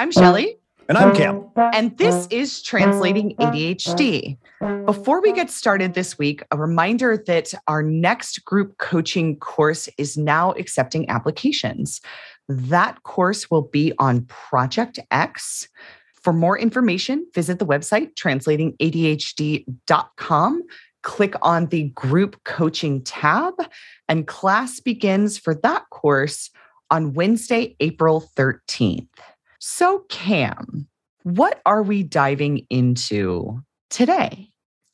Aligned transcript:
I'm 0.00 0.10
Shelly. 0.10 0.56
And 0.88 0.96
I'm 0.96 1.14
Cam. 1.14 1.44
And 1.74 1.94
this 1.98 2.26
is 2.30 2.62
Translating 2.62 3.36
ADHD. 3.36 4.38
Before 4.86 5.20
we 5.20 5.30
get 5.30 5.50
started 5.50 5.92
this 5.92 6.18
week, 6.18 6.42
a 6.50 6.56
reminder 6.56 7.22
that 7.26 7.52
our 7.68 7.82
next 7.82 8.42
group 8.46 8.78
coaching 8.78 9.38
course 9.40 9.90
is 9.98 10.16
now 10.16 10.52
accepting 10.52 11.06
applications. 11.10 12.00
That 12.48 13.02
course 13.02 13.50
will 13.50 13.60
be 13.60 13.92
on 13.98 14.24
Project 14.24 14.98
X. 15.10 15.68
For 16.14 16.32
more 16.32 16.58
information, 16.58 17.26
visit 17.34 17.58
the 17.58 17.66
website 17.66 18.14
translatingadhd.com. 18.14 20.62
Click 21.02 21.34
on 21.42 21.66
the 21.66 21.90
group 21.90 22.42
coaching 22.44 23.02
tab, 23.02 23.52
and 24.08 24.26
class 24.26 24.80
begins 24.80 25.36
for 25.36 25.54
that 25.56 25.90
course 25.90 26.48
on 26.90 27.12
Wednesday, 27.12 27.76
April 27.80 28.26
13th. 28.34 29.06
So, 29.60 30.06
Cam, 30.08 30.88
what 31.22 31.60
are 31.66 31.82
we 31.82 32.02
diving 32.02 32.66
into 32.70 33.62
today? 33.90 34.48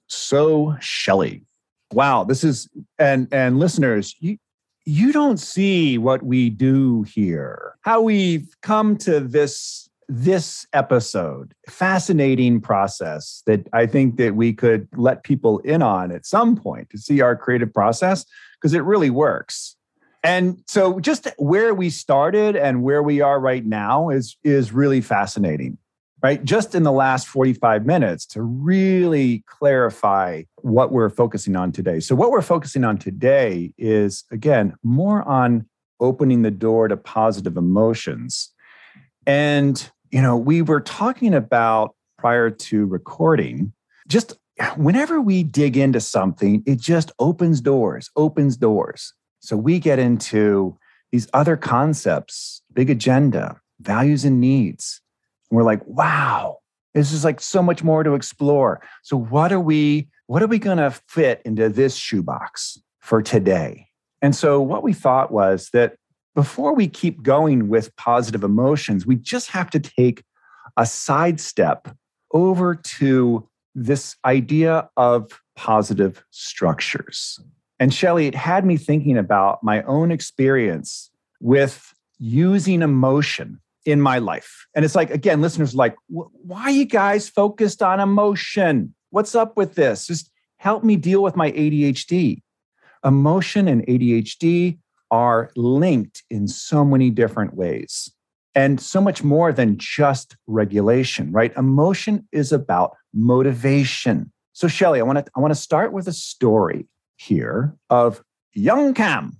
So, 0.08 0.76
Shelly. 0.80 1.44
Wow, 1.92 2.24
this 2.24 2.42
is 2.42 2.68
and 2.98 3.28
and 3.30 3.60
listeners, 3.60 4.16
you 4.18 4.38
you 4.84 5.12
don't 5.12 5.38
see 5.38 5.98
what 5.98 6.24
we 6.24 6.50
do 6.50 7.04
here. 7.04 7.76
How 7.82 8.00
we've 8.00 8.48
come 8.62 8.96
to 8.98 9.20
this 9.20 9.88
this 10.08 10.66
episode. 10.72 11.54
Fascinating 11.68 12.60
process 12.60 13.44
that 13.46 13.68
I 13.72 13.86
think 13.86 14.16
that 14.16 14.34
we 14.34 14.52
could 14.52 14.88
let 14.96 15.22
people 15.22 15.60
in 15.60 15.80
on 15.80 16.10
at 16.10 16.26
some 16.26 16.56
point 16.56 16.90
to 16.90 16.98
see 16.98 17.20
our 17.20 17.36
creative 17.36 17.72
process 17.72 18.24
because 18.60 18.74
it 18.74 18.82
really 18.82 19.10
works. 19.10 19.76
And 20.26 20.60
so 20.66 20.98
just 20.98 21.28
where 21.38 21.72
we 21.72 21.88
started 21.88 22.56
and 22.56 22.82
where 22.82 23.00
we 23.00 23.20
are 23.20 23.38
right 23.38 23.64
now 23.64 24.08
is 24.08 24.36
is 24.42 24.72
really 24.72 25.00
fascinating. 25.00 25.78
Right? 26.20 26.44
Just 26.44 26.74
in 26.74 26.82
the 26.82 26.90
last 26.90 27.28
45 27.28 27.86
minutes 27.86 28.26
to 28.28 28.42
really 28.42 29.44
clarify 29.46 30.42
what 30.62 30.90
we're 30.90 31.10
focusing 31.10 31.54
on 31.54 31.70
today. 31.70 32.00
So 32.00 32.16
what 32.16 32.32
we're 32.32 32.42
focusing 32.42 32.82
on 32.82 32.98
today 32.98 33.72
is 33.78 34.24
again 34.32 34.74
more 34.82 35.22
on 35.28 35.66
opening 36.00 36.42
the 36.42 36.50
door 36.50 36.88
to 36.88 36.96
positive 36.96 37.56
emotions. 37.56 38.52
And 39.26 39.88
you 40.10 40.22
know, 40.22 40.36
we 40.36 40.60
were 40.60 40.80
talking 40.80 41.34
about 41.34 41.94
prior 42.18 42.50
to 42.50 42.86
recording 42.86 43.72
just 44.08 44.32
whenever 44.76 45.20
we 45.20 45.44
dig 45.44 45.76
into 45.76 46.00
something, 46.00 46.64
it 46.66 46.80
just 46.80 47.12
opens 47.20 47.60
doors, 47.60 48.10
opens 48.16 48.56
doors. 48.56 49.12
So 49.46 49.56
we 49.56 49.78
get 49.78 50.00
into 50.00 50.76
these 51.12 51.28
other 51.32 51.56
concepts, 51.56 52.62
big 52.72 52.90
agenda, 52.90 53.60
values 53.80 54.24
and 54.24 54.40
needs. 54.40 55.00
And 55.48 55.56
we're 55.56 55.62
like, 55.62 55.86
wow, 55.86 56.58
this 56.94 57.12
is 57.12 57.24
like 57.24 57.40
so 57.40 57.62
much 57.62 57.84
more 57.84 58.02
to 58.02 58.14
explore. 58.14 58.82
So 59.04 59.16
what 59.16 59.52
are 59.52 59.60
we 59.60 60.08
what 60.26 60.42
are 60.42 60.48
we 60.48 60.58
going 60.58 60.78
to 60.78 60.90
fit 60.90 61.40
into 61.44 61.68
this 61.68 61.94
shoebox 61.94 62.80
for 62.98 63.22
today? 63.22 63.86
And 64.20 64.34
so 64.34 64.60
what 64.60 64.82
we 64.82 64.92
thought 64.92 65.30
was 65.30 65.70
that 65.72 65.94
before 66.34 66.74
we 66.74 66.88
keep 66.88 67.22
going 67.22 67.68
with 67.68 67.94
positive 67.94 68.42
emotions, 68.42 69.06
we 69.06 69.14
just 69.14 69.50
have 69.52 69.70
to 69.70 69.78
take 69.78 70.24
a 70.76 70.84
sidestep 70.84 71.96
over 72.32 72.74
to 72.74 73.48
this 73.76 74.16
idea 74.24 74.90
of 74.96 75.40
positive 75.54 76.24
structures. 76.32 77.38
And 77.78 77.92
Shelly, 77.92 78.26
it 78.26 78.34
had 78.34 78.64
me 78.64 78.76
thinking 78.76 79.18
about 79.18 79.62
my 79.62 79.82
own 79.82 80.10
experience 80.10 81.10
with 81.40 81.94
using 82.18 82.82
emotion 82.82 83.60
in 83.84 84.00
my 84.00 84.18
life. 84.18 84.66
And 84.74 84.84
it's 84.84 84.94
like, 84.94 85.10
again, 85.10 85.40
listeners 85.40 85.74
like, 85.74 85.96
why 86.08 86.62
are 86.62 86.70
you 86.70 86.86
guys 86.86 87.28
focused 87.28 87.82
on 87.82 88.00
emotion? 88.00 88.94
What's 89.10 89.34
up 89.34 89.56
with 89.56 89.74
this? 89.74 90.06
Just 90.06 90.30
help 90.56 90.82
me 90.82 90.96
deal 90.96 91.22
with 91.22 91.36
my 91.36 91.52
ADHD. 91.52 92.42
Emotion 93.04 93.68
and 93.68 93.86
ADHD 93.86 94.78
are 95.10 95.50
linked 95.54 96.24
in 96.30 96.48
so 96.48 96.84
many 96.84 97.10
different 97.10 97.54
ways 97.54 98.10
and 98.54 98.80
so 98.80 99.00
much 99.00 99.22
more 99.22 99.52
than 99.52 99.76
just 99.78 100.36
regulation, 100.46 101.30
right? 101.30 101.54
Emotion 101.56 102.26
is 102.32 102.52
about 102.52 102.96
motivation. 103.14 104.32
So, 104.52 104.66
Shelly, 104.66 104.98
I 104.98 105.04
want 105.04 105.24
to 105.24 105.30
I 105.36 105.40
want 105.40 105.52
to 105.52 105.60
start 105.60 105.92
with 105.92 106.08
a 106.08 106.12
story 106.12 106.86
here 107.16 107.74
of 107.90 108.22
young 108.54 108.94
Cam. 108.94 109.38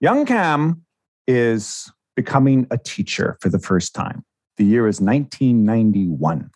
Young 0.00 0.26
Cam 0.26 0.82
is 1.26 1.90
becoming 2.14 2.66
a 2.70 2.78
teacher 2.78 3.36
for 3.40 3.48
the 3.48 3.58
first 3.58 3.94
time. 3.94 4.24
The 4.56 4.64
year 4.64 4.86
is 4.86 5.00
1991. 5.00 6.50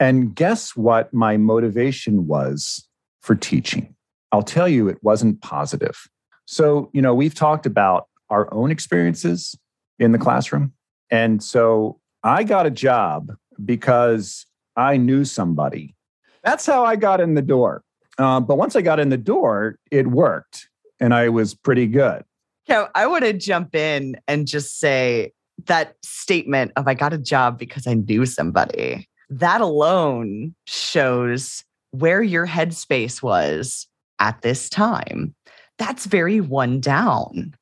And 0.00 0.34
guess 0.34 0.74
what 0.76 1.14
my 1.14 1.36
motivation 1.36 2.26
was 2.26 2.86
for 3.22 3.34
teaching? 3.34 3.94
I'll 4.32 4.42
tell 4.42 4.68
you, 4.68 4.88
it 4.88 4.98
wasn't 5.02 5.40
positive. 5.40 6.08
So, 6.46 6.90
you 6.92 7.00
know, 7.00 7.14
we've 7.14 7.34
talked 7.34 7.66
about 7.66 8.08
our 8.28 8.52
own 8.52 8.70
experiences 8.70 9.56
in 9.98 10.12
the 10.12 10.18
classroom. 10.18 10.72
And 11.10 11.42
so 11.42 12.00
I 12.22 12.42
got 12.42 12.66
a 12.66 12.70
job 12.70 13.32
because 13.64 14.46
I 14.76 14.96
knew 14.96 15.24
somebody. 15.24 15.94
That's 16.42 16.66
how 16.66 16.84
I 16.84 16.96
got 16.96 17.20
in 17.20 17.34
the 17.34 17.42
door. 17.42 17.82
Uh, 18.18 18.40
but 18.40 18.56
once 18.56 18.76
I 18.76 18.82
got 18.82 19.00
in 19.00 19.08
the 19.08 19.16
door, 19.16 19.78
it 19.90 20.06
worked 20.08 20.68
and 21.00 21.14
I 21.14 21.28
was 21.28 21.54
pretty 21.54 21.86
good. 21.86 22.24
Yeah, 22.68 22.88
I 22.94 23.06
want 23.06 23.24
to 23.24 23.32
jump 23.32 23.74
in 23.74 24.16
and 24.26 24.46
just 24.46 24.78
say 24.78 25.32
that 25.66 25.96
statement 26.02 26.72
of 26.76 26.88
I 26.88 26.94
got 26.94 27.12
a 27.12 27.18
job 27.18 27.58
because 27.58 27.86
I 27.86 27.94
knew 27.94 28.26
somebody. 28.26 29.08
That 29.28 29.60
alone 29.60 30.54
shows 30.66 31.64
where 31.90 32.22
your 32.22 32.46
headspace 32.46 33.22
was 33.22 33.86
at 34.18 34.42
this 34.42 34.68
time. 34.68 35.34
That's 35.78 36.06
very 36.06 36.40
one 36.40 36.80
down. 36.80 37.54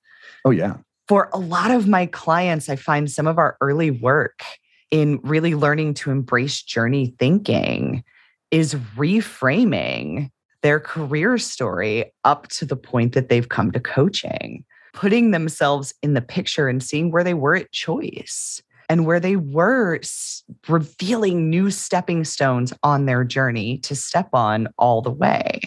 Oh, 0.44 0.50
yeah. 0.50 0.76
For 1.08 1.28
a 1.32 1.38
lot 1.38 1.70
of 1.70 1.88
my 1.88 2.06
clients, 2.06 2.68
I 2.68 2.76
find 2.76 3.10
some 3.10 3.26
of 3.26 3.38
our 3.38 3.56
early 3.60 3.90
work 3.90 4.42
in 4.90 5.18
really 5.22 5.54
learning 5.54 5.94
to 5.94 6.10
embrace 6.10 6.62
journey 6.62 7.14
thinking 7.18 8.04
is 8.50 8.74
reframing 8.96 10.30
their 10.62 10.80
career 10.80 11.38
story 11.38 12.12
up 12.24 12.48
to 12.48 12.64
the 12.64 12.76
point 12.76 13.12
that 13.12 13.28
they've 13.28 13.48
come 13.48 13.72
to 13.72 13.80
coaching, 13.80 14.64
putting 14.92 15.30
themselves 15.30 15.94
in 16.02 16.14
the 16.14 16.20
picture 16.20 16.68
and 16.68 16.82
seeing 16.82 17.10
where 17.10 17.24
they 17.24 17.34
were 17.34 17.56
at 17.56 17.72
choice 17.72 18.62
and 18.88 19.06
where 19.06 19.20
they 19.20 19.36
were 19.36 20.00
revealing 20.68 21.48
new 21.48 21.70
stepping 21.70 22.24
stones 22.24 22.72
on 22.82 23.06
their 23.06 23.24
journey 23.24 23.78
to 23.78 23.94
step 23.94 24.28
on 24.32 24.68
all 24.78 25.02
the 25.02 25.10
way. 25.10 25.60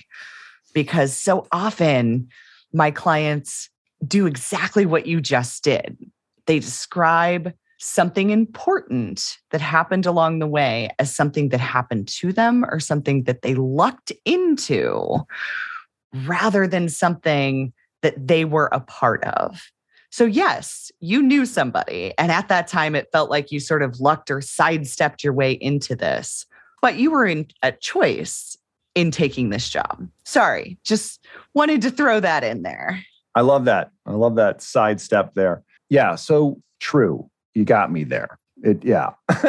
Because 0.73 1.15
so 1.15 1.47
often 1.51 2.27
my 2.73 2.91
clients 2.91 3.69
do 4.05 4.27
exactly 4.27 4.85
what 4.85 5.07
you 5.07 5.21
just 5.21 5.63
did. 5.63 5.97
They 6.45 6.59
describe 6.59 7.53
something 7.77 8.29
important 8.29 9.37
that 9.51 9.61
happened 9.61 10.05
along 10.05 10.39
the 10.39 10.47
way 10.47 10.89
as 10.99 11.13
something 11.13 11.49
that 11.49 11.59
happened 11.59 12.07
to 12.07 12.31
them 12.31 12.65
or 12.69 12.79
something 12.79 13.23
that 13.23 13.41
they 13.41 13.55
lucked 13.55 14.11
into 14.23 15.19
rather 16.25 16.67
than 16.67 16.87
something 16.87 17.73
that 18.01 18.27
they 18.27 18.45
were 18.45 18.69
a 18.71 18.79
part 18.79 19.23
of. 19.25 19.71
So, 20.09 20.25
yes, 20.25 20.91
you 21.01 21.21
knew 21.21 21.45
somebody. 21.45 22.13
And 22.17 22.31
at 22.31 22.47
that 22.47 22.67
time, 22.67 22.95
it 22.95 23.09
felt 23.11 23.29
like 23.29 23.51
you 23.51 23.59
sort 23.59 23.83
of 23.83 23.99
lucked 23.99 24.31
or 24.31 24.39
sidestepped 24.39 25.23
your 25.23 25.33
way 25.33 25.51
into 25.53 25.95
this, 25.95 26.45
but 26.81 26.95
you 26.95 27.11
were 27.11 27.25
in 27.25 27.47
a 27.61 27.73
choice 27.73 28.57
in 28.93 29.11
taking 29.11 29.49
this 29.49 29.69
job. 29.69 30.07
Sorry, 30.23 30.77
just 30.85 31.25
wanted 31.53 31.81
to 31.81 31.91
throw 31.91 32.21
that 32.21 32.45
in 32.45 32.63
there. 32.63 33.03
I 33.35 33.41
love 33.41 33.65
that. 33.65 33.91
I 34.05 34.11
love 34.11 34.35
that 34.35 34.61
sidestep 34.61 35.33
there. 35.33 35.63
Yeah. 35.89 36.15
So 36.15 36.61
true 36.79 37.29
you 37.55 37.65
got 37.65 37.91
me 37.91 38.03
there. 38.03 38.37
It, 38.63 38.83
yeah. 38.83 39.11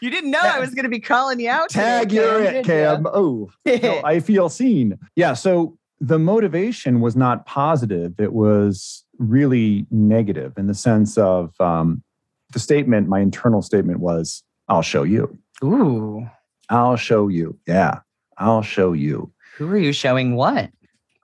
you 0.00 0.10
didn't 0.10 0.30
know 0.30 0.40
I 0.42 0.58
was 0.58 0.74
going 0.74 0.84
to 0.84 0.88
be 0.90 1.00
calling 1.00 1.40
you 1.40 1.50
out. 1.50 1.70
Tag, 1.70 2.08
today, 2.08 2.20
you're 2.20 2.42
it, 2.42 2.64
Cam. 2.64 3.06
Oh, 3.06 3.50
no, 3.66 4.00
I 4.04 4.20
feel 4.20 4.48
seen. 4.48 4.98
Yeah. 5.14 5.34
So 5.34 5.76
the 6.00 6.18
motivation 6.18 7.00
was 7.00 7.16
not 7.16 7.46
positive. 7.46 8.18
It 8.18 8.32
was 8.32 9.04
really 9.18 9.86
negative 9.90 10.54
in 10.56 10.66
the 10.66 10.74
sense 10.74 11.16
of 11.16 11.58
um, 11.60 12.02
the 12.52 12.58
statement, 12.58 13.08
my 13.08 13.20
internal 13.20 13.62
statement 13.62 14.00
was, 14.00 14.42
I'll 14.68 14.82
show 14.82 15.02
you. 15.02 15.38
Ooh. 15.62 16.26
I'll 16.70 16.96
show 16.96 17.28
you. 17.28 17.58
Yeah. 17.66 18.00
I'll 18.38 18.62
show 18.62 18.92
you. 18.94 19.32
Who 19.56 19.70
are 19.70 19.78
you 19.78 19.92
showing 19.92 20.34
what? 20.34 20.70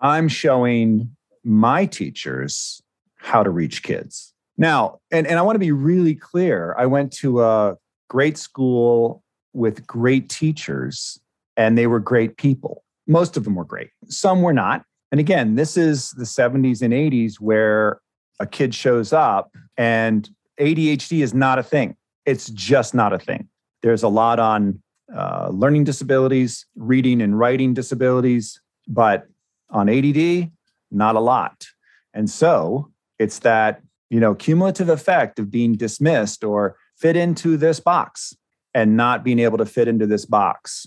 I'm 0.01 0.29
showing 0.29 1.17
my 1.45 1.87
teachers 1.87 2.83
how 3.20 3.43
to 3.43 3.50
reach 3.50 3.82
kids. 3.82 4.32
Now, 4.56 4.99
and, 5.11 5.26
and 5.26 5.38
I 5.38 5.43
want 5.43 5.55
to 5.55 5.61
be 5.61 5.72
really 5.72 6.14
clear 6.14 6.75
I 6.78 6.87
went 6.87 7.12
to 7.14 7.43
a 7.43 7.76
great 8.08 8.37
school 8.37 9.22
with 9.52 9.87
great 9.87 10.28
teachers, 10.28 11.20
and 11.56 11.76
they 11.76 11.87
were 11.87 12.00
great 12.00 12.37
people. 12.37 12.84
Most 13.06 13.37
of 13.37 13.44
them 13.44 13.55
were 13.55 13.64
great, 13.64 13.90
some 14.08 14.43
were 14.43 14.52
not. 14.52 14.84
And 15.12 15.19
again, 15.19 15.56
this 15.56 15.76
is 15.76 16.12
the 16.12 16.25
70s 16.25 16.82
and 16.82 16.93
80s 16.93 17.40
where 17.40 18.00
a 18.38 18.46
kid 18.46 18.75
shows 18.75 19.12
up 19.12 19.50
and 19.76 20.28
ADHD 20.61 21.23
is 21.23 21.34
not 21.34 21.58
a 21.58 21.64
thing. 21.64 21.96
It's 22.26 22.49
just 22.50 22.94
not 22.94 23.12
a 23.12 23.19
thing. 23.19 23.49
There's 23.82 24.05
a 24.05 24.08
lot 24.08 24.38
on 24.38 24.81
uh, 25.14 25.49
learning 25.52 25.84
disabilities, 25.84 26.64
reading 26.76 27.23
and 27.23 27.37
writing 27.37 27.75
disabilities, 27.75 28.61
but 28.87 29.26
on 29.70 29.88
ADD, 29.88 30.50
not 30.93 31.16
a 31.16 31.20
lot. 31.20 31.66
And 32.14 32.31
so 32.31 32.90
it's 33.20 33.40
that, 33.40 33.82
you 34.08 34.19
know, 34.19 34.34
cumulative 34.34 34.88
effect 34.88 35.38
of 35.38 35.50
being 35.50 35.75
dismissed 35.75 36.43
or 36.43 36.76
fit 36.96 37.17
into 37.17 37.56
this 37.56 37.78
box 37.78 38.34
and 38.75 38.96
not 38.96 39.22
being 39.22 39.38
able 39.38 39.58
to 39.58 39.67
fit 39.67 39.87
into 39.87 40.06
this 40.06 40.25
box. 40.25 40.87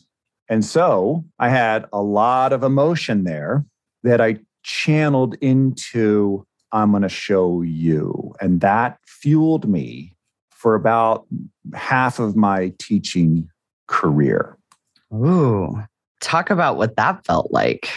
And 0.50 0.65
so 0.65 1.24
I 1.39 1.50
had 1.50 1.85
a 1.94 2.01
lot 2.01 2.51
of 2.51 2.63
emotion 2.63 3.24
there 3.24 3.63
that 4.01 4.19
I 4.19 4.39
channeled 4.63 5.35
into 5.35 6.45
I'm 6.71 6.89
going 6.89 7.03
to 7.03 7.09
show 7.09 7.62
you. 7.62 8.33
And 8.41 8.62
that 8.62 8.97
fueled 9.06 9.69
me 9.69 10.15
for 10.50 10.74
about 10.74 11.27
half 11.75 12.18
of 12.18 12.36
my 12.36 12.74
teaching 12.79 13.47
career. 13.88 14.57
Ooh, 15.13 15.83
talk 16.19 16.50
about 16.50 16.77
what 16.77 16.95
that 16.95 17.24
felt 17.25 17.51
like 17.51 17.89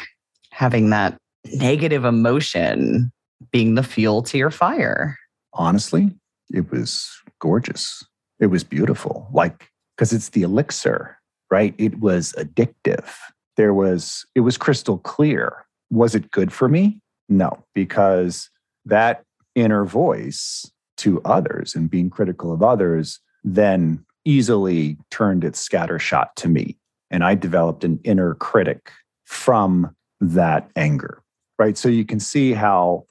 having 0.50 0.90
that 0.90 1.16
negative 1.54 2.04
emotion 2.04 3.10
being 3.50 3.74
the 3.74 3.82
fuel 3.82 4.22
to 4.22 4.38
your 4.38 4.50
fire. 4.50 5.18
Honestly, 5.54 6.10
it 6.50 6.70
was 6.70 7.10
gorgeous. 7.40 8.04
It 8.40 8.46
was 8.46 8.64
beautiful. 8.64 9.28
Like, 9.32 9.70
because 9.96 10.12
it's 10.12 10.30
the 10.30 10.42
elixir, 10.42 11.18
right? 11.50 11.74
It 11.78 12.00
was 12.00 12.34
addictive. 12.38 13.08
There 13.56 13.72
was, 13.74 14.24
it 14.34 14.40
was 14.40 14.58
crystal 14.58 14.98
clear. 14.98 15.64
Was 15.90 16.14
it 16.14 16.30
good 16.30 16.52
for 16.52 16.68
me? 16.68 17.00
No, 17.28 17.64
because 17.74 18.50
that 18.84 19.24
inner 19.54 19.84
voice 19.84 20.70
to 20.98 21.20
others 21.24 21.74
and 21.74 21.90
being 21.90 22.10
critical 22.10 22.52
of 22.52 22.62
others 22.62 23.20
then 23.44 24.04
easily 24.24 24.98
turned 25.10 25.44
its 25.44 25.66
scattershot 25.66 26.28
to 26.36 26.48
me. 26.48 26.76
And 27.10 27.22
I 27.24 27.34
developed 27.34 27.84
an 27.84 28.00
inner 28.04 28.34
critic 28.34 28.90
from 29.24 29.94
that 30.20 30.68
anger, 30.76 31.22
right? 31.58 31.78
So 31.78 31.88
you 31.88 32.04
can 32.04 32.20
see 32.20 32.52
how 32.52 33.06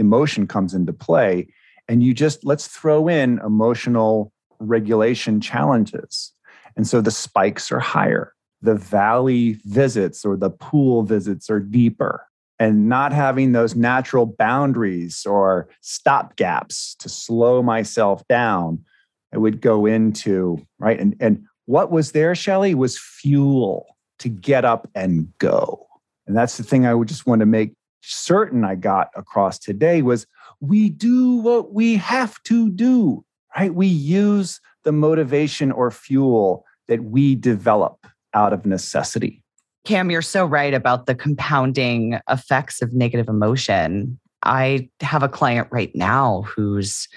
emotion 0.00 0.48
comes 0.48 0.74
into 0.74 0.92
play. 0.92 1.46
And 1.88 2.02
you 2.02 2.12
just 2.14 2.44
let's 2.44 2.66
throw 2.66 3.06
in 3.06 3.38
emotional 3.40 4.32
regulation 4.58 5.40
challenges. 5.40 6.32
And 6.76 6.86
so 6.86 7.00
the 7.00 7.10
spikes 7.10 7.70
are 7.70 7.80
higher. 7.80 8.32
The 8.62 8.74
valley 8.74 9.58
visits 9.64 10.24
or 10.24 10.36
the 10.36 10.50
pool 10.50 11.02
visits 11.02 11.48
are 11.50 11.60
deeper 11.60 12.26
and 12.60 12.90
not 12.90 13.10
having 13.12 13.52
those 13.52 13.74
natural 13.74 14.26
boundaries 14.26 15.24
or 15.24 15.66
stop 15.80 16.36
gaps 16.36 16.94
to 16.96 17.08
slow 17.08 17.62
myself 17.62 18.26
down 18.28 18.84
i 19.32 19.38
would 19.38 19.60
go 19.60 19.86
into 19.86 20.58
right 20.78 21.00
and 21.00 21.16
and 21.18 21.44
what 21.64 21.90
was 21.90 22.12
there 22.12 22.34
shelly 22.34 22.74
was 22.74 22.98
fuel 22.98 23.96
to 24.18 24.28
get 24.28 24.64
up 24.64 24.88
and 24.94 25.32
go 25.38 25.86
and 26.26 26.36
that's 26.36 26.58
the 26.58 26.62
thing 26.62 26.86
i 26.86 26.94
would 26.94 27.08
just 27.08 27.26
want 27.26 27.40
to 27.40 27.46
make 27.46 27.72
certain 28.00 28.64
i 28.64 28.74
got 28.74 29.10
across 29.14 29.58
today 29.58 30.02
was 30.02 30.26
we 30.60 30.88
do 30.90 31.36
what 31.36 31.72
we 31.72 31.96
have 31.96 32.42
to 32.42 32.70
do 32.70 33.24
right 33.56 33.74
we 33.74 33.86
use 33.86 34.60
the 34.84 34.92
motivation 34.92 35.70
or 35.72 35.90
fuel 35.90 36.64
that 36.88 37.04
we 37.04 37.34
develop 37.34 38.06
out 38.34 38.52
of 38.52 38.64
necessity 38.64 39.42
Cam, 39.84 40.10
you're 40.10 40.22
so 40.22 40.44
right 40.44 40.74
about 40.74 41.06
the 41.06 41.14
compounding 41.14 42.20
effects 42.28 42.82
of 42.82 42.92
negative 42.92 43.28
emotion. 43.28 44.18
I 44.42 44.90
have 45.00 45.22
a 45.22 45.28
client 45.28 45.68
right 45.70 45.94
now 45.94 46.42
who's 46.42 47.08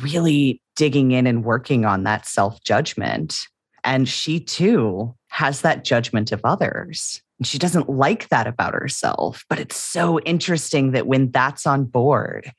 really 0.00 0.60
digging 0.76 1.12
in 1.12 1.26
and 1.26 1.44
working 1.44 1.84
on 1.84 2.04
that 2.04 2.26
self 2.26 2.62
judgment. 2.62 3.46
And 3.82 4.08
she 4.08 4.40
too 4.40 5.14
has 5.28 5.60
that 5.60 5.84
judgment 5.84 6.32
of 6.32 6.40
others. 6.44 7.20
And 7.44 7.48
she 7.50 7.58
doesn't 7.58 7.90
like 7.90 8.30
that 8.30 8.46
about 8.46 8.72
herself. 8.72 9.44
But 9.50 9.60
it's 9.60 9.76
so 9.76 10.18
interesting 10.20 10.92
that 10.92 11.06
when 11.06 11.30
that's 11.30 11.66
on 11.66 11.84
board 11.84 12.50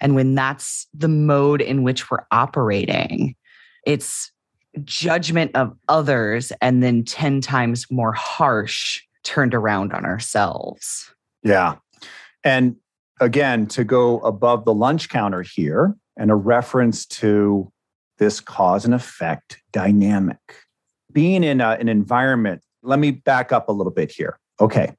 and 0.00 0.14
when 0.14 0.34
that's 0.34 0.86
the 0.92 1.08
mode 1.08 1.62
in 1.62 1.82
which 1.82 2.10
we're 2.10 2.26
operating, 2.30 3.36
it's 3.86 4.30
judgment 4.82 5.52
of 5.54 5.74
others 5.88 6.52
and 6.60 6.82
then 6.82 7.04
10 7.04 7.40
times 7.40 7.86
more 7.90 8.12
harsh 8.12 9.00
turned 9.22 9.54
around 9.54 9.94
on 9.94 10.04
ourselves. 10.04 11.10
Yeah. 11.42 11.76
And 12.44 12.76
again, 13.22 13.66
to 13.68 13.82
go 13.82 14.18
above 14.20 14.66
the 14.66 14.74
lunch 14.74 15.08
counter 15.08 15.40
here 15.40 15.96
and 16.18 16.30
a 16.30 16.34
reference 16.34 17.06
to 17.06 17.72
this 18.18 18.40
cause 18.40 18.84
and 18.84 18.92
effect 18.92 19.62
dynamic. 19.72 20.36
Being 21.12 21.44
in 21.44 21.62
a, 21.62 21.78
an 21.80 21.88
environment, 21.88 22.60
let 22.84 22.98
me 22.98 23.10
back 23.10 23.50
up 23.50 23.68
a 23.68 23.72
little 23.72 23.92
bit 23.92 24.12
here. 24.12 24.38
Okay. 24.60 24.94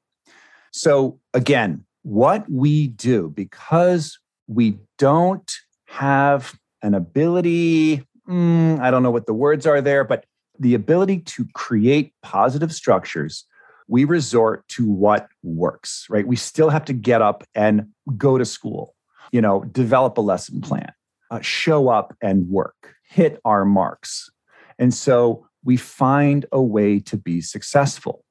So, 0.72 1.18
again, 1.32 1.84
what 2.02 2.48
we 2.50 2.88
do 2.88 3.32
because 3.34 4.18
we 4.46 4.78
don't 4.98 5.50
have 5.86 6.54
an 6.82 6.94
ability 6.94 8.06
mm, 8.28 8.80
I 8.80 8.90
don't 8.90 9.02
know 9.02 9.10
what 9.10 9.26
the 9.26 9.34
words 9.34 9.66
are 9.66 9.80
there, 9.80 10.04
but 10.04 10.24
the 10.58 10.74
ability 10.74 11.20
to 11.20 11.46
create 11.54 12.12
positive 12.22 12.72
structures, 12.72 13.44
we 13.88 14.04
resort 14.04 14.66
to 14.68 14.90
what 14.90 15.28
works, 15.42 16.06
right? 16.08 16.26
We 16.26 16.36
still 16.36 16.70
have 16.70 16.84
to 16.86 16.92
get 16.92 17.22
up 17.22 17.44
and 17.54 17.88
go 18.16 18.38
to 18.38 18.44
school, 18.44 18.94
you 19.32 19.40
know, 19.40 19.64
develop 19.64 20.18
a 20.18 20.20
lesson 20.20 20.60
plan, 20.60 20.92
uh, 21.30 21.40
show 21.40 21.88
up 21.88 22.16
and 22.20 22.48
work, 22.48 22.94
hit 23.08 23.40
our 23.44 23.64
marks. 23.64 24.30
And 24.78 24.92
so 24.92 25.45
we 25.66 25.76
find 25.76 26.46
a 26.52 26.62
way 26.62 27.00
to 27.00 27.16
be 27.18 27.40
successful. 27.40 28.24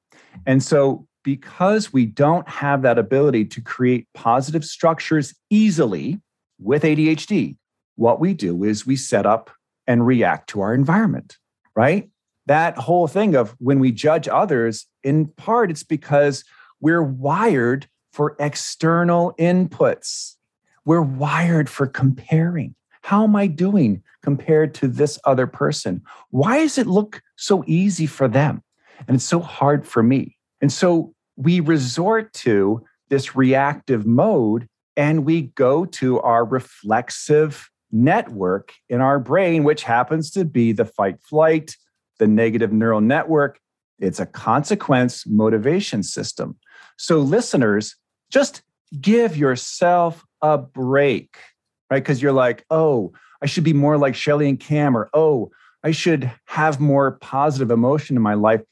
And 0.46 0.62
so, 0.62 1.06
because 1.22 1.92
we 1.92 2.06
don't 2.06 2.48
have 2.48 2.82
that 2.82 2.98
ability 2.98 3.44
to 3.44 3.60
create 3.60 4.06
positive 4.14 4.64
structures 4.64 5.34
easily 5.50 6.20
with 6.58 6.82
ADHD, 6.82 7.56
what 7.96 8.20
we 8.20 8.32
do 8.32 8.64
is 8.64 8.86
we 8.86 8.96
set 8.96 9.26
up 9.26 9.50
and 9.86 10.06
react 10.06 10.48
to 10.50 10.60
our 10.60 10.72
environment, 10.72 11.36
right? 11.74 12.08
That 12.46 12.78
whole 12.78 13.08
thing 13.08 13.34
of 13.34 13.54
when 13.58 13.80
we 13.80 13.92
judge 13.92 14.28
others, 14.28 14.86
in 15.02 15.26
part, 15.26 15.70
it's 15.70 15.82
because 15.82 16.44
we're 16.80 17.02
wired 17.02 17.86
for 18.12 18.36
external 18.38 19.34
inputs. 19.38 20.36
We're 20.84 21.02
wired 21.02 21.68
for 21.68 21.86
comparing. 21.86 22.76
How 23.06 23.22
am 23.22 23.36
I 23.36 23.46
doing 23.46 24.02
compared 24.20 24.74
to 24.74 24.88
this 24.88 25.16
other 25.24 25.46
person? 25.46 26.02
Why 26.30 26.58
does 26.58 26.76
it 26.76 26.88
look 26.88 27.22
so 27.36 27.62
easy 27.64 28.04
for 28.04 28.26
them? 28.26 28.64
And 29.06 29.14
it's 29.14 29.24
so 29.24 29.38
hard 29.38 29.86
for 29.86 30.02
me. 30.02 30.36
And 30.60 30.72
so 30.72 31.14
we 31.36 31.60
resort 31.60 32.32
to 32.32 32.84
this 33.08 33.36
reactive 33.36 34.06
mode 34.06 34.66
and 34.96 35.24
we 35.24 35.42
go 35.42 35.84
to 35.84 36.20
our 36.22 36.44
reflexive 36.44 37.70
network 37.92 38.72
in 38.88 39.00
our 39.00 39.20
brain, 39.20 39.62
which 39.62 39.84
happens 39.84 40.32
to 40.32 40.44
be 40.44 40.72
the 40.72 40.84
fight 40.84 41.22
flight, 41.22 41.76
the 42.18 42.26
negative 42.26 42.72
neural 42.72 43.00
network. 43.00 43.60
It's 44.00 44.18
a 44.18 44.26
consequence 44.26 45.24
motivation 45.28 46.02
system. 46.02 46.56
So, 46.98 47.20
listeners, 47.20 47.94
just 48.32 48.62
give 49.00 49.36
yourself 49.36 50.24
a 50.42 50.58
break, 50.58 51.36
right? 51.90 52.02
Because 52.02 52.20
you're 52.20 52.32
like, 52.32 52.64
oh, 52.70 53.12
I 53.42 53.46
should 53.46 53.64
be 53.64 53.72
more 53.72 53.98
like 53.98 54.14
Shelly 54.14 54.48
and 54.48 54.58
Cam, 54.58 54.96
or 54.96 55.08
oh, 55.14 55.50
I 55.82 55.90
should 55.90 56.30
have 56.46 56.80
more 56.80 57.12
positive 57.12 57.70
emotion 57.70 58.16
in 58.16 58.22
my 58.22 58.34
life. 58.34 58.62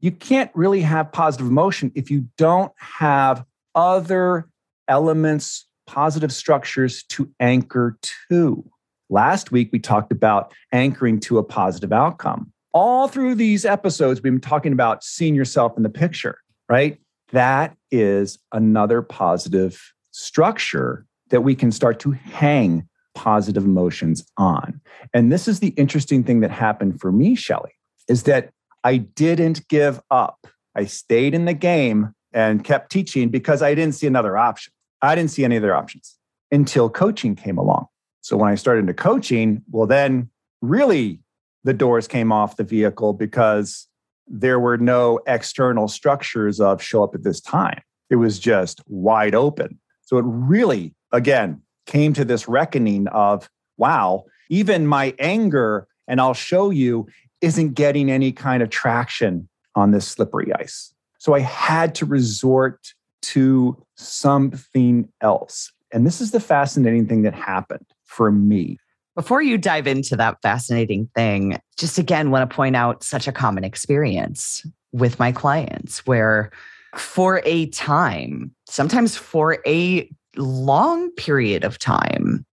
You 0.00 0.12
can't 0.12 0.50
really 0.54 0.82
have 0.82 1.12
positive 1.12 1.46
emotion 1.46 1.92
if 1.94 2.10
you 2.10 2.26
don't 2.36 2.72
have 2.78 3.44
other 3.74 4.48
elements 4.88 5.66
positive 5.90 6.32
structures 6.32 7.02
to 7.02 7.28
anchor 7.40 7.98
to. 8.28 8.64
Last 9.08 9.50
week, 9.50 9.70
we 9.72 9.80
talked 9.80 10.12
about 10.12 10.54
anchoring 10.72 11.18
to 11.20 11.38
a 11.38 11.42
positive 11.42 11.92
outcome. 11.92 12.52
All 12.72 13.08
through 13.08 13.34
these 13.34 13.64
episodes, 13.64 14.22
we've 14.22 14.32
been 14.32 14.40
talking 14.40 14.72
about 14.72 15.02
seeing 15.02 15.34
yourself 15.34 15.76
in 15.76 15.82
the 15.82 15.88
picture, 15.88 16.38
right? 16.68 17.00
That 17.32 17.76
is 17.90 18.38
another 18.52 19.02
positive 19.02 19.92
structure 20.12 21.06
that 21.30 21.42
we 21.42 21.54
can 21.54 21.72
start 21.72 21.98
to 22.00 22.10
hang 22.10 22.86
positive 23.14 23.64
emotions 23.64 24.24
on. 24.36 24.80
And 25.12 25.32
this 25.32 25.48
is 25.48 25.60
the 25.60 25.68
interesting 25.70 26.22
thing 26.22 26.40
that 26.40 26.50
happened 26.50 27.00
for 27.00 27.10
me, 27.10 27.34
Shelly, 27.34 27.72
is 28.08 28.24
that 28.24 28.50
I 28.84 28.98
didn't 28.98 29.66
give 29.68 30.00
up. 30.10 30.46
I 30.74 30.84
stayed 30.84 31.34
in 31.34 31.44
the 31.44 31.54
game 31.54 32.14
and 32.32 32.62
kept 32.62 32.92
teaching 32.92 33.28
because 33.28 33.62
I 33.62 33.74
didn't 33.74 33.94
see 33.94 34.06
another 34.06 34.36
option. 34.36 34.72
I 35.02 35.14
didn't 35.14 35.30
see 35.30 35.44
any 35.44 35.56
other 35.56 35.74
options 35.74 36.16
until 36.50 36.88
coaching 36.88 37.34
came 37.34 37.58
along. 37.58 37.86
So 38.20 38.36
when 38.36 38.50
I 38.50 38.54
started 38.54 38.80
into 38.80 38.94
coaching, 38.94 39.62
well, 39.70 39.86
then 39.86 40.30
really 40.60 41.20
the 41.64 41.72
doors 41.72 42.06
came 42.06 42.32
off 42.32 42.56
the 42.56 42.64
vehicle 42.64 43.12
because 43.12 43.88
there 44.26 44.60
were 44.60 44.78
no 44.78 45.20
external 45.26 45.88
structures 45.88 46.60
of 46.60 46.82
show 46.82 47.02
up 47.02 47.14
at 47.14 47.24
this 47.24 47.40
time. 47.40 47.80
It 48.10 48.16
was 48.16 48.38
just 48.38 48.80
wide 48.86 49.34
open. 49.34 49.78
So 50.02 50.18
it 50.18 50.24
really, 50.26 50.94
again, 51.12 51.62
came 51.86 52.12
to 52.14 52.24
this 52.24 52.48
reckoning 52.48 53.08
of 53.08 53.48
wow, 53.76 54.24
even 54.48 54.86
my 54.86 55.14
anger, 55.18 55.86
and 56.06 56.20
I'll 56.20 56.34
show 56.34 56.70
you, 56.70 57.06
isn't 57.40 57.74
getting 57.74 58.10
any 58.10 58.32
kind 58.32 58.62
of 58.62 58.70
traction 58.70 59.48
on 59.74 59.92
this 59.92 60.06
slippery 60.06 60.52
ice. 60.54 60.92
So 61.18 61.34
I 61.34 61.40
had 61.40 61.94
to 61.96 62.06
resort 62.06 62.94
to 63.22 63.82
something 63.96 65.08
else. 65.20 65.72
And 65.92 66.06
this 66.06 66.20
is 66.20 66.30
the 66.30 66.40
fascinating 66.40 67.06
thing 67.06 67.22
that 67.22 67.34
happened 67.34 67.86
for 68.04 68.30
me. 68.30 68.78
Before 69.14 69.42
you 69.42 69.58
dive 69.58 69.86
into 69.86 70.16
that 70.16 70.38
fascinating 70.42 71.10
thing, 71.14 71.58
just 71.76 71.98
again 71.98 72.30
want 72.30 72.48
to 72.48 72.54
point 72.54 72.76
out 72.76 73.02
such 73.02 73.26
a 73.26 73.32
common 73.32 73.64
experience 73.64 74.64
with 74.92 75.18
my 75.18 75.32
clients 75.32 76.06
where 76.06 76.50
for 76.96 77.42
a 77.44 77.66
time, 77.66 78.54
sometimes 78.66 79.16
for 79.16 79.58
a 79.66 80.10
long 80.36 81.10
period 81.12 81.64
of 81.64 81.78
time, 81.78 82.44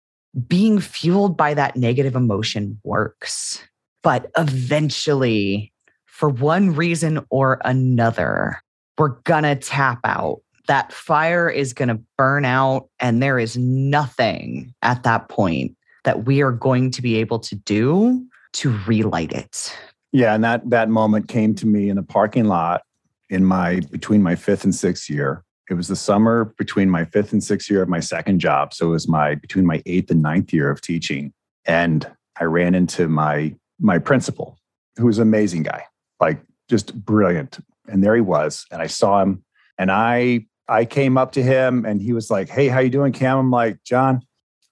being 0.46 0.80
fueled 0.80 1.36
by 1.36 1.54
that 1.54 1.76
negative 1.76 2.16
emotion 2.16 2.78
works. 2.84 3.62
But 4.02 4.30
eventually, 4.36 5.72
for 6.06 6.28
one 6.28 6.74
reason 6.74 7.24
or 7.30 7.60
another, 7.64 8.60
we're 8.96 9.20
going 9.24 9.44
to 9.44 9.56
tap 9.56 10.00
out. 10.04 10.40
That 10.66 10.92
fire 10.92 11.48
is 11.48 11.72
going 11.72 11.88
to 11.88 12.00
burn 12.16 12.44
out, 12.44 12.88
and 13.00 13.22
there 13.22 13.38
is 13.38 13.56
nothing 13.56 14.74
at 14.82 15.02
that 15.04 15.28
point 15.28 15.76
that 16.04 16.26
we 16.26 16.42
are 16.42 16.52
going 16.52 16.90
to 16.90 17.02
be 17.02 17.16
able 17.16 17.38
to 17.40 17.54
do 17.54 18.24
to 18.54 18.78
relight 18.86 19.32
it. 19.32 19.76
Yeah, 20.12 20.34
and 20.34 20.44
that 20.44 20.68
that 20.70 20.88
moment 20.88 21.28
came 21.28 21.54
to 21.56 21.66
me 21.66 21.88
in 21.88 21.98
a 21.98 22.02
parking 22.02 22.46
lot 22.46 22.82
in 23.30 23.44
my 23.44 23.80
between 23.90 24.22
my 24.22 24.34
fifth 24.34 24.64
and 24.64 24.74
sixth 24.74 25.08
year. 25.08 25.44
It 25.70 25.74
was 25.74 25.88
the 25.88 25.96
summer 25.96 26.46
between 26.56 26.88
my 26.88 27.04
fifth 27.04 27.32
and 27.32 27.44
sixth 27.44 27.70
year 27.70 27.82
of 27.82 27.88
my 27.88 28.00
second 28.00 28.38
job. 28.38 28.72
So 28.72 28.88
it 28.88 28.90
was 28.90 29.08
my 29.08 29.34
between 29.34 29.66
my 29.66 29.82
eighth 29.86 30.10
and 30.10 30.22
ninth 30.22 30.52
year 30.52 30.70
of 30.70 30.80
teaching. 30.80 31.32
And 31.66 32.10
I 32.40 32.44
ran 32.44 32.74
into 32.74 33.08
my 33.08 33.54
my 33.78 33.98
principal, 33.98 34.58
who 34.96 35.06
was 35.06 35.18
an 35.18 35.22
amazing 35.22 35.64
guy, 35.64 35.84
like 36.20 36.40
just 36.68 36.94
brilliant. 37.04 37.58
And 37.86 38.02
there 38.02 38.14
he 38.14 38.20
was. 38.20 38.66
And 38.70 38.80
I 38.80 38.86
saw 38.86 39.22
him 39.22 39.44
and 39.78 39.90
I 39.90 40.46
I 40.68 40.84
came 40.84 41.16
up 41.16 41.32
to 41.32 41.42
him 41.42 41.84
and 41.84 42.00
he 42.00 42.12
was 42.12 42.30
like, 42.30 42.48
Hey, 42.48 42.68
how 42.68 42.80
you 42.80 42.90
doing, 42.90 43.12
Cam? 43.12 43.38
I'm 43.38 43.50
like, 43.50 43.82
John, 43.84 44.22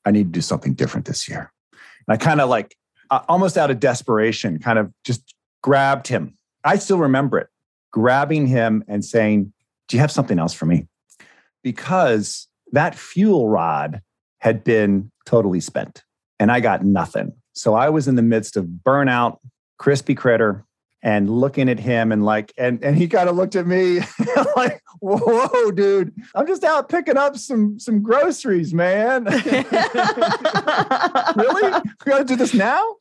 I 0.05 0.11
need 0.11 0.25
to 0.25 0.33
do 0.33 0.41
something 0.41 0.75
different 0.75 1.07
this 1.07 1.29
year. 1.29 1.53
And 1.73 2.15
I 2.15 2.17
kind 2.17 2.41
of 2.41 2.49
like 2.49 2.77
uh, 3.11 3.21
almost 3.29 3.57
out 3.57 3.71
of 3.71 3.81
desperation, 3.81 4.59
kind 4.59 4.79
of 4.79 4.93
just 5.05 5.35
grabbed 5.63 6.09
him. 6.09 6.35
I 6.65 6.77
still 6.77 6.99
remember 6.99 7.39
it, 7.39 7.49
grabbing 7.93 8.47
him 8.47 8.85
and 8.89 9.05
saying, 9.05 9.53
Do 9.89 9.97
you 9.97 10.01
have 10.01 10.11
something 10.11 10.39
else 10.39 10.53
for 10.53 10.67
me? 10.67 10.87
Because 11.63 12.49
that 12.73 12.95
fuel 12.95 13.49
rod 13.49 14.03
had 14.41 14.65
been 14.65 15.11
totally 15.25 15.61
spent 15.61 16.05
and 16.39 16.53
I 16.53 16.61
got 16.61 16.85
nothing. 16.85 17.33
So 17.53 17.75
I 17.75 17.89
was 17.89 18.07
in 18.09 18.17
the 18.17 18.23
midst 18.23 18.57
of 18.57 18.67
burnout, 18.67 19.39
crispy 19.79 20.15
critter, 20.15 20.65
and 21.03 21.31
looking 21.31 21.69
at 21.69 21.79
him 21.79 22.11
and 22.13 22.25
like, 22.25 22.53
and, 22.59 22.83
and 22.83 22.97
he 22.97 23.07
kind 23.09 23.29
of 23.29 23.37
looked 23.37 23.55
at 23.55 23.67
me 23.67 24.01
like, 24.57 24.83
whoa, 25.01 25.71
dude, 25.71 26.13
I'm 26.35 26.47
just 26.47 26.65
out 26.65 26.89
picking 26.89 27.17
up 27.17 27.37
some 27.37 27.79
some 27.79 28.03
groceries, 28.03 28.75
man. 28.75 29.25
really? 29.25 29.43
We 32.05 32.11
gotta 32.11 32.25
do 32.25 32.37
this 32.37 32.55
now? 32.55 32.97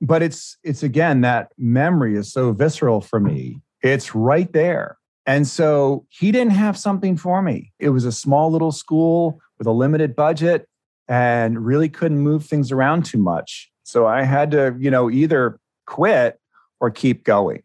But 0.00 0.22
it's 0.22 0.56
it's 0.64 0.82
again, 0.82 1.20
that 1.22 1.52
memory 1.56 2.16
is 2.16 2.32
so 2.32 2.52
visceral 2.52 3.00
for 3.00 3.20
me. 3.20 3.60
It's 3.82 4.14
right 4.14 4.52
there. 4.52 4.98
And 5.26 5.46
so 5.46 6.06
he 6.08 6.32
didn't 6.32 6.52
have 6.52 6.76
something 6.76 7.16
for 7.16 7.42
me. 7.42 7.72
It 7.78 7.90
was 7.90 8.04
a 8.04 8.12
small 8.12 8.50
little 8.50 8.72
school 8.72 9.40
with 9.58 9.66
a 9.66 9.72
limited 9.72 10.16
budget 10.16 10.68
and 11.08 11.64
really 11.64 11.88
couldn't 11.88 12.18
move 12.18 12.44
things 12.44 12.72
around 12.72 13.04
too 13.04 13.18
much. 13.18 13.70
So 13.84 14.06
I 14.06 14.22
had 14.22 14.50
to, 14.52 14.74
you 14.78 14.90
know, 14.90 15.10
either 15.10 15.60
quit 15.86 16.40
or 16.80 16.90
keep 16.90 17.24
going. 17.24 17.62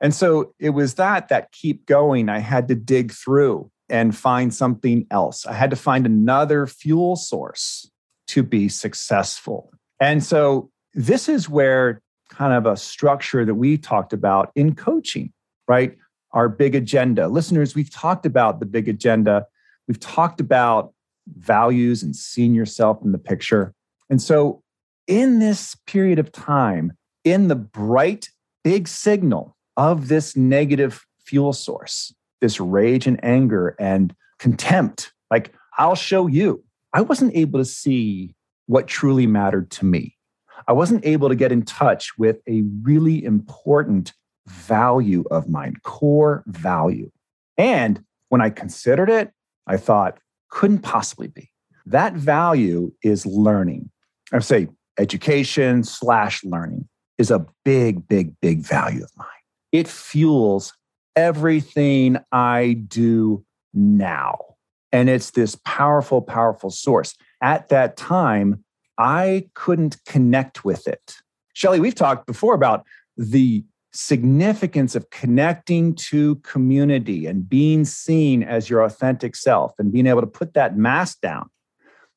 And 0.00 0.14
so 0.14 0.52
it 0.58 0.70
was 0.70 0.94
that 0.94 1.28
that 1.28 1.52
keep 1.52 1.86
going. 1.86 2.28
I 2.28 2.38
had 2.38 2.68
to 2.68 2.74
dig 2.74 3.12
through 3.12 3.70
and 3.88 4.16
find 4.16 4.52
something 4.52 5.06
else. 5.10 5.46
I 5.46 5.52
had 5.54 5.70
to 5.70 5.76
find 5.76 6.06
another 6.06 6.66
fuel 6.66 7.16
source 7.16 7.90
to 8.28 8.42
be 8.42 8.68
successful. 8.68 9.72
And 10.00 10.22
so 10.22 10.70
this 10.94 11.28
is 11.28 11.48
where 11.48 12.02
kind 12.30 12.52
of 12.52 12.66
a 12.66 12.76
structure 12.76 13.44
that 13.44 13.54
we 13.54 13.78
talked 13.78 14.12
about 14.12 14.50
in 14.54 14.74
coaching, 14.74 15.32
right? 15.68 15.96
Our 16.34 16.48
big 16.48 16.74
agenda. 16.74 17.28
Listeners, 17.28 17.74
we've 17.74 17.90
talked 17.90 18.26
about 18.26 18.60
the 18.60 18.66
big 18.66 18.88
agenda. 18.88 19.46
We've 19.88 20.00
talked 20.00 20.40
about 20.40 20.92
values 21.38 22.02
and 22.02 22.14
seeing 22.14 22.54
yourself 22.54 22.98
in 23.02 23.12
the 23.12 23.18
picture. 23.18 23.72
And 24.10 24.20
so, 24.20 24.62
in 25.06 25.38
this 25.38 25.76
period 25.86 26.18
of 26.18 26.32
time, 26.32 26.92
in 27.24 27.48
the 27.48 27.56
bright, 27.56 28.28
big 28.62 28.88
signal 28.88 29.56
of 29.76 30.08
this 30.08 30.36
negative 30.36 31.04
fuel 31.24 31.52
source, 31.52 32.14
this 32.40 32.60
rage 32.60 33.06
and 33.06 33.22
anger 33.24 33.74
and 33.78 34.14
contempt. 34.38 35.12
Like, 35.30 35.54
I'll 35.78 35.94
show 35.94 36.26
you. 36.26 36.62
I 36.92 37.00
wasn't 37.00 37.34
able 37.34 37.58
to 37.58 37.64
see 37.64 38.34
what 38.66 38.86
truly 38.86 39.26
mattered 39.26 39.70
to 39.72 39.84
me. 39.84 40.16
I 40.66 40.72
wasn't 40.72 41.04
able 41.04 41.28
to 41.28 41.34
get 41.34 41.52
in 41.52 41.62
touch 41.62 42.16
with 42.18 42.38
a 42.48 42.62
really 42.82 43.24
important 43.24 44.12
value 44.46 45.24
of 45.30 45.48
mine, 45.48 45.76
core 45.82 46.42
value. 46.46 47.10
And 47.56 48.04
when 48.28 48.40
I 48.40 48.50
considered 48.50 49.10
it, 49.10 49.32
I 49.66 49.76
thought, 49.76 50.18
couldn't 50.50 50.80
possibly 50.80 51.28
be. 51.28 51.50
That 51.86 52.14
value 52.14 52.92
is 53.02 53.26
learning. 53.26 53.90
I 54.32 54.38
say 54.40 54.68
education 54.98 55.84
slash 55.84 56.44
learning 56.44 56.88
is 57.18 57.30
a 57.30 57.46
big, 57.64 58.06
big, 58.08 58.34
big 58.40 58.60
value 58.60 59.02
of 59.02 59.10
mine 59.16 59.28
it 59.74 59.88
fuels 59.88 60.72
everything 61.16 62.16
I 62.30 62.74
do 62.86 63.44
now. 63.74 64.38
And 64.92 65.08
it's 65.08 65.32
this 65.32 65.58
powerful, 65.64 66.22
powerful 66.22 66.70
source. 66.70 67.16
At 67.42 67.70
that 67.70 67.96
time, 67.96 68.62
I 68.98 69.48
couldn't 69.54 69.96
connect 70.06 70.64
with 70.64 70.86
it. 70.86 71.16
Shelly, 71.54 71.80
we've 71.80 71.96
talked 71.96 72.24
before 72.24 72.54
about 72.54 72.84
the 73.16 73.64
significance 73.94 74.94
of 74.94 75.10
connecting 75.10 75.94
to 75.94 76.36
community 76.36 77.26
and 77.26 77.48
being 77.48 77.84
seen 77.84 78.42
as 78.42 78.68
your 78.68 78.82
authentic 78.82 79.36
self 79.36 79.72
and 79.78 79.92
being 79.92 80.06
able 80.06 80.20
to 80.20 80.26
put 80.26 80.54
that 80.54 80.76
mask 80.76 81.20
down. 81.20 81.48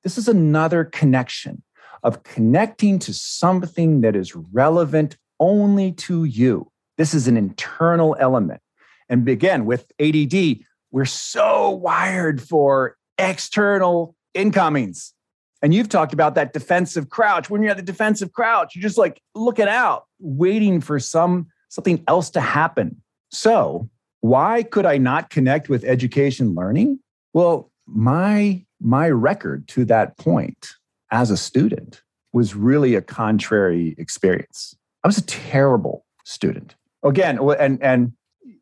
This 0.04 0.18
is 0.18 0.28
another 0.28 0.84
connection 0.84 1.64
of 2.04 2.24
connecting 2.24 3.00
to 3.00 3.14
something 3.14 4.02
that 4.02 4.16
is 4.16 4.36
relevant 4.36 5.18
only 5.40 5.92
to 5.92 6.24
you. 6.24 6.72
This 6.98 7.14
is 7.14 7.28
an 7.28 7.38
internal 7.38 8.16
element. 8.20 8.62
And 9.10 9.28
again, 9.30 9.66
with 9.66 9.92
ADD, 10.00 10.60
we're 10.92 11.06
so 11.06 11.70
wired 11.72 12.42
for 12.42 12.98
external 13.18 14.16
incomings. 14.34 15.14
And 15.62 15.74
you've 15.74 15.90
talked 15.90 16.14
about 16.14 16.36
that 16.36 16.54
defensive 16.54 17.10
crouch. 17.10 17.50
When 17.50 17.62
you're 17.62 17.72
at 17.72 17.78
the 17.78 17.84
defensive 17.84 18.32
crouch, 18.34 18.76
you're 18.76 18.84
just 18.84 18.98
like 18.98 19.22
looking 19.34 19.68
out, 19.68 20.06
waiting 20.20 20.82
for 20.82 21.00
some 21.00 21.48
something 21.70 22.04
else 22.08 22.30
to 22.32 22.42
happen. 22.42 23.02
So, 23.32 23.90
why 24.22 24.64
could 24.64 24.86
I 24.86 24.98
not 24.98 25.30
connect 25.30 25.70
with 25.70 25.84
education 25.84 26.56
learning? 26.56 27.00
Well, 27.34 27.72
my 27.86 28.66
my 28.82 29.10
record 29.10 29.68
to 29.70 29.86
that 29.86 30.18
point 30.18 30.68
as 31.12 31.32
a 31.32 31.38
student 31.38 32.02
was 32.34 32.56
really 32.56 32.96
a 32.96 33.02
contrary 33.02 33.96
experience. 33.98 34.76
I 35.04 35.08
was 35.08 35.18
a 35.18 35.26
terrible 35.26 36.06
student 36.26 36.76
again, 37.04 37.40
and 37.60 37.82
and 37.82 38.14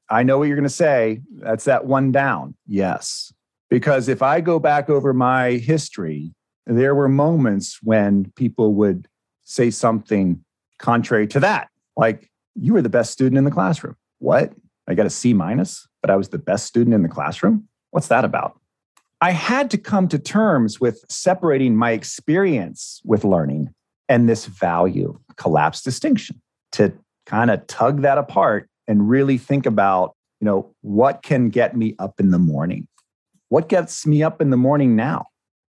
I 0.10 0.24
know 0.24 0.38
what 0.38 0.48
you're 0.48 0.58
going 0.58 0.64
to 0.64 0.70
say. 0.70 1.22
That's 1.32 1.66
that 1.66 1.86
one 1.86 2.12
down. 2.12 2.56
Yes, 2.68 3.34
because 3.70 4.08
if 4.08 4.22
I 4.22 4.42
go 4.42 4.60
back 4.60 4.90
over 4.90 5.14
my 5.14 5.54
history, 5.54 6.34
there 6.66 6.96
were 6.96 7.10
moments 7.10 7.80
when 7.82 8.32
people 8.36 8.74
would 8.76 9.08
say 9.44 9.70
something 9.72 10.44
contrary 10.80 11.28
to 11.28 11.40
that, 11.40 11.70
like 11.96 12.30
you 12.56 12.74
were 12.74 12.82
the 12.82 12.90
best 12.90 13.12
student 13.12 13.38
in 13.38 13.44
the 13.44 13.52
classroom. 13.52 13.96
What? 14.20 14.54
I 14.88 14.94
got 14.94 15.06
a 15.06 15.10
C 15.10 15.34
minus, 15.34 15.88
but 16.02 16.10
I 16.10 16.16
was 16.16 16.30
the 16.30 16.38
best 16.38 16.66
student 16.66 16.94
in 16.94 17.04
the 17.04 17.10
classroom. 17.10 17.68
What's 17.92 18.08
that 18.08 18.26
about? 18.26 18.60
I 19.22 19.32
had 19.32 19.72
to 19.72 19.78
come 19.78 20.08
to 20.10 20.20
terms 20.20 20.80
with 20.80 21.04
separating 21.10 21.76
my 21.76 21.92
experience 21.92 23.02
with 23.04 23.24
learning 23.24 23.74
and 24.08 24.30
this 24.30 24.46
value 24.46 25.20
collapse 25.38 25.82
distinction 25.82 26.42
to 26.74 26.94
kind 27.26 27.50
of 27.50 27.66
tug 27.68 28.02
that 28.02 28.18
apart 28.18 28.70
and 28.88 29.10
really 29.10 29.38
think 29.38 29.66
about, 29.66 30.16
you 30.40 30.46
know, 30.46 30.74
what 30.82 31.24
can 31.24 31.50
get 31.50 31.76
me 31.76 31.96
up 31.98 32.20
in 32.20 32.30
the 32.30 32.38
morning? 32.38 32.88
What 33.50 33.70
gets 33.70 34.06
me 34.06 34.22
up 34.22 34.42
in 34.42 34.50
the 34.50 34.58
morning 34.58 34.96
now? 34.96 35.26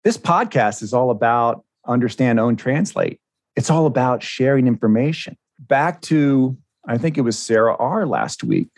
This 0.03 0.17
podcast 0.17 0.81
is 0.81 0.93
all 0.93 1.09
about 1.09 1.63
understand, 1.85 2.39
own, 2.39 2.55
translate. 2.55 3.19
It's 3.55 3.69
all 3.69 3.85
about 3.85 4.21
sharing 4.21 4.67
information. 4.67 5.37
Back 5.59 6.01
to, 6.03 6.57
I 6.87 6.97
think 6.97 7.17
it 7.17 7.21
was 7.21 7.37
Sarah 7.37 7.75
R 7.75 8.05
last 8.05 8.43
week 8.43 8.69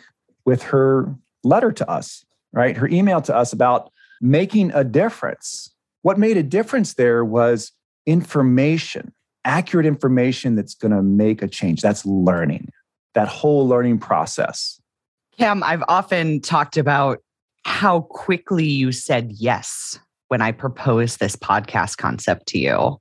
with 0.45 0.63
her 0.63 1.15
letter 1.43 1.71
to 1.71 1.89
us, 1.89 2.25
right? 2.51 2.75
Her 2.75 2.87
email 2.87 3.21
to 3.21 3.35
us 3.35 3.53
about 3.53 3.91
making 4.19 4.71
a 4.73 4.83
difference. 4.83 5.71
What 6.01 6.17
made 6.17 6.35
a 6.37 6.43
difference 6.43 6.95
there 6.95 7.23
was 7.23 7.71
information. 8.05 9.13
accurate 9.45 9.85
information 9.85 10.55
that's 10.55 10.75
going 10.75 10.91
to 10.91 11.01
make 11.01 11.41
a 11.41 11.47
change. 11.47 11.81
That's 11.81 12.05
learning, 12.05 12.71
that 13.13 13.27
whole 13.27 13.67
learning 13.67 13.99
process. 13.99 14.79
Cam, 15.37 15.63
I've 15.63 15.83
often 15.87 16.41
talked 16.41 16.77
about 16.77 17.19
how 17.65 18.01
quickly 18.01 18.65
you 18.65 18.91
said 18.91 19.31
yes 19.33 19.99
when 20.27 20.41
I 20.41 20.51
proposed 20.51 21.19
this 21.19 21.35
podcast 21.35 21.97
concept 21.97 22.47
to 22.47 22.59
you. 22.59 22.99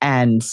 And 0.00 0.44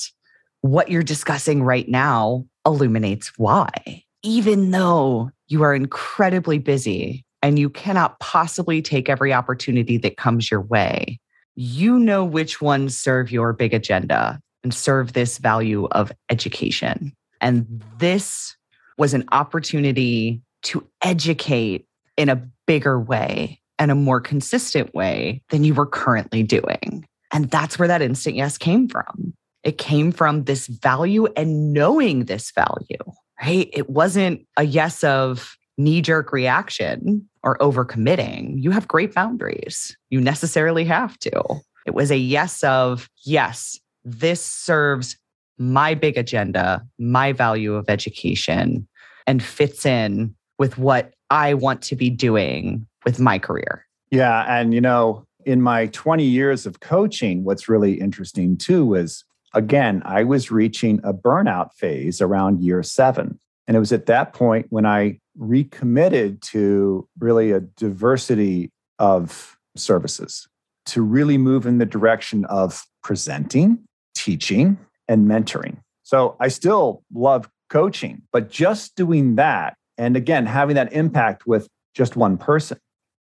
what 0.62 0.89
you're 0.89 1.03
discussing 1.03 1.63
right 1.63 1.88
now 1.89 2.46
illuminates 2.65 3.32
why. 3.38 4.03
Even 4.24 4.72
though 4.72 5.32
you 5.48 5.63
are 5.63 5.75
incredibly 5.75 6.58
busy 6.58 7.25
and 7.41 7.60
you 7.60 7.70
cannot 7.70 8.20
possibly 8.20 8.82
take 8.82 9.10
every 9.10 9.34
opportunity 9.34 9.98
that 9.98 10.17
comes 10.17 10.50
your 10.50 10.62
way, 10.62 11.20
you 11.55 12.00
know 12.00 12.24
which 12.24 12.62
ones 12.62 12.98
serve 12.98 13.32
your 13.32 13.53
big 13.53 13.74
agenda 13.74 14.39
and 14.63 14.74
serve 14.74 15.13
this 15.13 15.38
value 15.38 15.88
of 15.91 16.12
education. 16.29 17.13
And 17.41 17.84
this 18.00 18.55
was 18.98 19.13
an 19.13 19.25
opportunity 19.32 20.41
to 20.63 20.88
educate 21.03 21.86
in 22.17 22.29
a 22.29 22.41
bigger 22.65 23.00
way 23.00 23.60
and 23.77 23.91
a 23.91 23.96
more 23.96 24.22
consistent 24.22 24.93
way 24.93 25.41
than 25.50 25.63
you 25.63 25.74
were 25.74 25.86
currently 25.86 26.43
doing. 26.43 27.05
And 27.34 27.50
that's 27.50 27.77
where 27.77 27.88
that 27.88 28.01
instant 28.01 28.36
yes 28.36 28.58
came 28.58 28.88
from. 28.88 29.34
It 29.63 29.77
came 29.77 30.12
from 30.12 30.43
this 30.43 30.67
value 30.67 31.27
and 31.38 31.74
knowing 31.74 32.25
this 32.25 32.51
value, 32.51 32.98
right? 33.41 33.70
It 33.72 33.89
wasn't 33.89 34.46
a 34.58 34.63
yes 34.63 35.03
of 35.03 35.58
knee 35.77 36.01
jerk 36.01 36.32
reaction 36.32 37.27
or 37.43 37.58
overcommitting. 37.58 38.62
You 38.62 38.72
have 38.72 38.88
great 38.88 39.13
boundaries. 39.13 39.98
You 40.10 40.22
necessarily 40.22 40.86
have 40.86 41.17
to. 41.20 41.62
It 41.86 41.93
was 41.93 42.12
a 42.12 42.17
yes 42.17 42.63
of, 42.63 43.10
yes, 43.25 43.79
this 44.03 44.41
serves 44.41 45.17
my 45.58 45.93
big 45.93 46.17
agenda, 46.17 46.86
my 47.00 47.32
value 47.32 47.75
of 47.75 47.89
education, 47.89 48.88
and 49.25 49.41
fits 49.41 49.86
in 49.86 50.36
with 50.60 50.77
what 50.77 51.13
I 51.29 51.53
want 51.53 51.82
to 51.84 51.96
be 51.96 52.10
doing 52.10 52.86
with 53.05 53.20
my 53.20 53.39
career. 53.39 53.86
Yeah. 54.12 54.46
And, 54.48 54.74
you 54.74 54.82
know, 54.82 55.25
in 55.46 55.62
my 55.62 55.88
20 55.88 56.24
years 56.24 56.65
of 56.65 56.79
coaching, 56.79 57.43
what's 57.43 57.67
really 57.67 57.93
interesting 57.93 58.58
too 58.58 58.93
is 58.93 59.24
again, 59.53 60.01
I 60.05 60.24
was 60.24 60.51
reaching 60.51 61.00
a 61.03 61.13
burnout 61.13 61.74
phase 61.74 62.22
around 62.22 62.62
year 62.62 62.83
seven. 62.83 63.39
And 63.67 63.77
it 63.77 63.79
was 63.79 63.93
at 63.93 64.07
that 64.07 64.33
point 64.33 64.67
when 64.69 64.86
I 64.86 65.19
recommitted 65.38 66.41
to 66.41 67.07
really 67.19 67.51
a 67.51 67.62
diversity 67.62 68.72
of 69.00 69.57
services 69.75 70.48
to 70.86 71.01
really 71.01 71.38
move 71.38 71.65
in 71.65 71.77
the 71.77 71.86
direction 71.86 72.45
of 72.45 72.86
presenting, 73.03 73.79
teaching, 74.15 74.77
and 75.07 75.27
mentoring. 75.27 75.77
So 76.03 76.36
I 76.39 76.50
still 76.50 77.03
love 77.13 77.50
coaching, 77.69 78.22
but 78.31 78.50
just 78.50 78.95
doing 78.95 79.36
that, 79.36 79.75
and 79.98 80.17
again, 80.17 80.45
having 80.45 80.75
that 80.75 80.91
impact 80.91 81.48
with 81.48 81.67
just 81.95 82.15
one 82.15 82.38
person. 82.38 82.77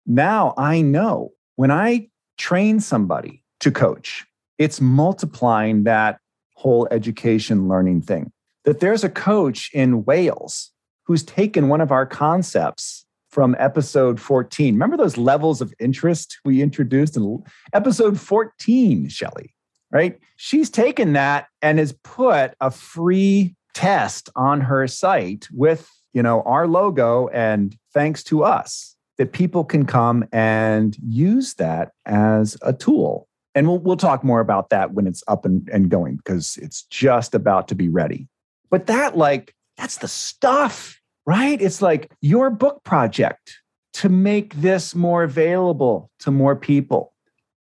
Now 0.05 0.53
I 0.57 0.81
know 0.81 1.31
when 1.57 1.71
I 1.71 2.07
train 2.37 2.79
somebody 2.79 3.43
to 3.59 3.71
coach, 3.71 4.25
it's 4.57 4.79
multiplying 4.79 5.83
that 5.83 6.18
whole 6.59 6.89
education 6.91 7.69
learning 7.69 8.01
thing. 8.01 8.29
That 8.65 8.81
there's 8.81 9.05
a 9.05 9.09
coach 9.09 9.71
in 9.73 10.03
Wales 10.03 10.71
who's 11.05 11.23
taken 11.23 11.69
one 11.69 11.79
of 11.79 11.89
our 11.89 12.05
concepts 12.05 13.05
from 13.29 13.55
episode 13.57 14.19
14. 14.19 14.73
Remember 14.73 14.97
those 14.97 15.15
levels 15.15 15.61
of 15.61 15.73
interest 15.79 16.37
we 16.43 16.61
introduced 16.61 17.15
in 17.15 17.41
episode 17.71 18.19
14, 18.19 19.07
Shelly, 19.07 19.55
right? 19.89 20.19
She's 20.35 20.69
taken 20.69 21.13
that 21.13 21.47
and 21.61 21.79
has 21.79 21.93
put 22.03 22.53
a 22.59 22.71
free 22.71 23.55
test 23.73 24.29
on 24.35 24.59
her 24.59 24.85
site 24.85 25.47
with, 25.53 25.89
you 26.11 26.21
know, 26.21 26.41
our 26.41 26.67
logo 26.67 27.29
and 27.29 27.73
thanks 27.93 28.21
to 28.25 28.43
us 28.43 28.97
that 29.17 29.31
people 29.31 29.63
can 29.63 29.85
come 29.85 30.25
and 30.33 30.97
use 31.07 31.53
that 31.53 31.93
as 32.05 32.57
a 32.61 32.73
tool 32.73 33.28
and 33.55 33.67
we'll, 33.67 33.79
we'll 33.79 33.97
talk 33.97 34.23
more 34.23 34.39
about 34.39 34.69
that 34.69 34.93
when 34.93 35.07
it's 35.07 35.23
up 35.27 35.45
and, 35.45 35.67
and 35.69 35.89
going 35.89 36.17
because 36.17 36.57
it's 36.61 36.83
just 36.83 37.33
about 37.33 37.67
to 37.69 37.75
be 37.75 37.89
ready. 37.89 38.27
But 38.69 38.87
that, 38.87 39.17
like, 39.17 39.55
that's 39.77 39.97
the 39.97 40.07
stuff, 40.07 41.01
right? 41.25 41.59
It's 41.61 41.81
like 41.81 42.11
your 42.21 42.49
book 42.49 42.83
project 42.83 43.57
to 43.93 44.09
make 44.09 44.53
this 44.55 44.93
more 44.93 45.23
available 45.23 46.11
to 46.19 46.31
more 46.31 46.55
people. 46.55 47.13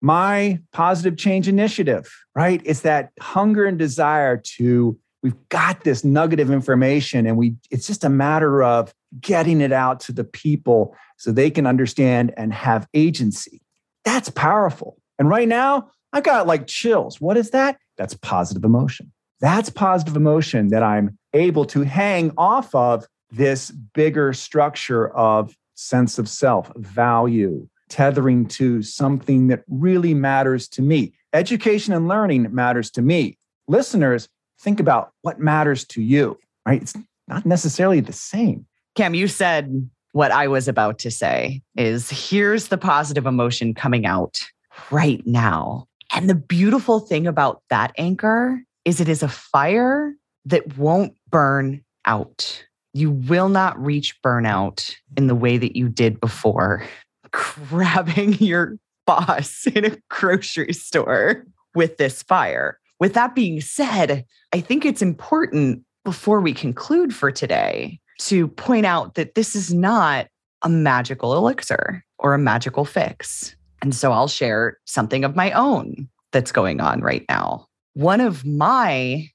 My 0.01 0.59
positive 0.73 1.17
change 1.17 1.47
initiative, 1.47 2.13
right? 2.35 2.61
It's 2.65 2.81
that 2.81 3.11
hunger 3.19 3.65
and 3.65 3.79
desire 3.79 4.37
to, 4.57 4.99
we've 5.23 5.49
got 5.49 5.83
this 5.83 6.03
nugget 6.03 6.39
of 6.39 6.51
information 6.51 7.25
and 7.25 7.37
we, 7.37 7.55
it's 7.71 7.87
just 7.87 8.03
a 8.03 8.09
matter 8.09 8.61
of 8.61 8.93
getting 9.19 9.61
it 9.61 9.71
out 9.71 9.99
to 10.01 10.11
the 10.11 10.23
people 10.23 10.95
so 11.17 11.31
they 11.31 11.49
can 11.49 11.65
understand 11.65 12.33
and 12.37 12.53
have 12.53 12.87
agency. 12.93 13.61
That's 14.05 14.29
powerful. 14.29 14.97
And 15.19 15.29
right 15.29 15.47
now, 15.47 15.89
I 16.13 16.21
got 16.21 16.47
like 16.47 16.67
chills. 16.67 17.19
What 17.19 17.37
is 17.37 17.51
that? 17.51 17.77
That's 17.97 18.13
positive 18.15 18.63
emotion. 18.63 19.11
That's 19.39 19.69
positive 19.69 20.15
emotion 20.15 20.69
that 20.69 20.83
I'm 20.83 21.17
able 21.33 21.65
to 21.65 21.81
hang 21.81 22.31
off 22.37 22.73
of 22.73 23.05
this 23.29 23.71
bigger 23.71 24.33
structure 24.33 25.09
of 25.09 25.55
sense 25.75 26.17
of 26.17 26.27
self, 26.27 26.71
value, 26.75 27.67
tethering 27.89 28.47
to 28.47 28.81
something 28.81 29.47
that 29.47 29.63
really 29.67 30.13
matters 30.13 30.67
to 30.69 30.81
me. 30.81 31.13
Education 31.33 31.93
and 31.93 32.07
learning 32.07 32.53
matters 32.53 32.89
to 32.91 33.01
me. 33.01 33.37
Listeners, 33.67 34.27
think 34.59 34.79
about 34.79 35.11
what 35.21 35.39
matters 35.39 35.85
to 35.85 36.01
you, 36.01 36.37
right? 36.65 36.81
It's 36.81 36.95
not 37.27 37.45
necessarily 37.45 37.99
the 37.99 38.13
same. 38.13 38.65
Cam, 38.95 39.13
you 39.13 39.27
said 39.27 39.89
what 40.13 40.31
I 40.31 40.47
was 40.47 40.67
about 40.67 40.99
to 40.99 41.11
say 41.11 41.61
is 41.75 42.09
here's 42.09 42.69
the 42.69 42.77
positive 42.77 43.25
emotion 43.25 43.73
coming 43.73 44.05
out 44.05 44.43
right 44.91 45.25
now. 45.25 45.87
And 46.13 46.29
the 46.29 46.35
beautiful 46.35 46.99
thing 46.99 47.27
about 47.27 47.61
that 47.69 47.91
anchor 47.97 48.61
is 48.85 49.01
it 49.01 49.09
is 49.09 49.23
a 49.23 49.27
fire 49.27 50.13
that 50.45 50.77
won't 50.77 51.13
burn 51.29 51.83
out. 52.05 52.65
You 52.93 53.11
will 53.11 53.49
not 53.49 53.83
reach 53.83 54.19
burnout 54.21 54.95
in 55.17 55.27
the 55.27 55.35
way 55.35 55.57
that 55.57 55.75
you 55.75 55.89
did 55.89 56.19
before, 56.21 56.83
grabbing 57.31 58.33
your 58.33 58.77
boss 59.05 59.67
in 59.75 59.85
a 59.85 59.97
grocery 60.09 60.73
store 60.73 61.45
with 61.75 61.97
this 61.97 62.23
fire. 62.23 62.79
With 62.99 63.13
that 63.13 63.35
being 63.35 63.61
said, 63.61 64.25
I 64.53 64.61
think 64.61 64.85
it's 64.85 65.01
important 65.01 65.83
before 66.03 66.39
we 66.39 66.53
conclude 66.53 67.13
for 67.13 67.31
today 67.31 67.99
to 68.19 68.47
point 68.47 68.85
out 68.85 69.15
that 69.15 69.35
this 69.35 69.55
is 69.55 69.73
not 69.73 70.27
a 70.61 70.69
magical 70.69 71.35
elixir 71.35 72.03
or 72.17 72.33
a 72.33 72.39
magical 72.39 72.85
fix. 72.85 73.56
And 73.87 73.95
so 73.95 74.11
I'll 74.11 74.27
share 74.27 74.79
something 74.83 75.23
of 75.23 75.37
my 75.37 75.49
own 75.53 76.09
that's 76.33 76.51
going 76.51 76.81
on 76.81 76.99
right 76.99 77.23
now. 77.29 77.67
One 77.93 78.19
of 78.19 78.45
my 78.45 79.29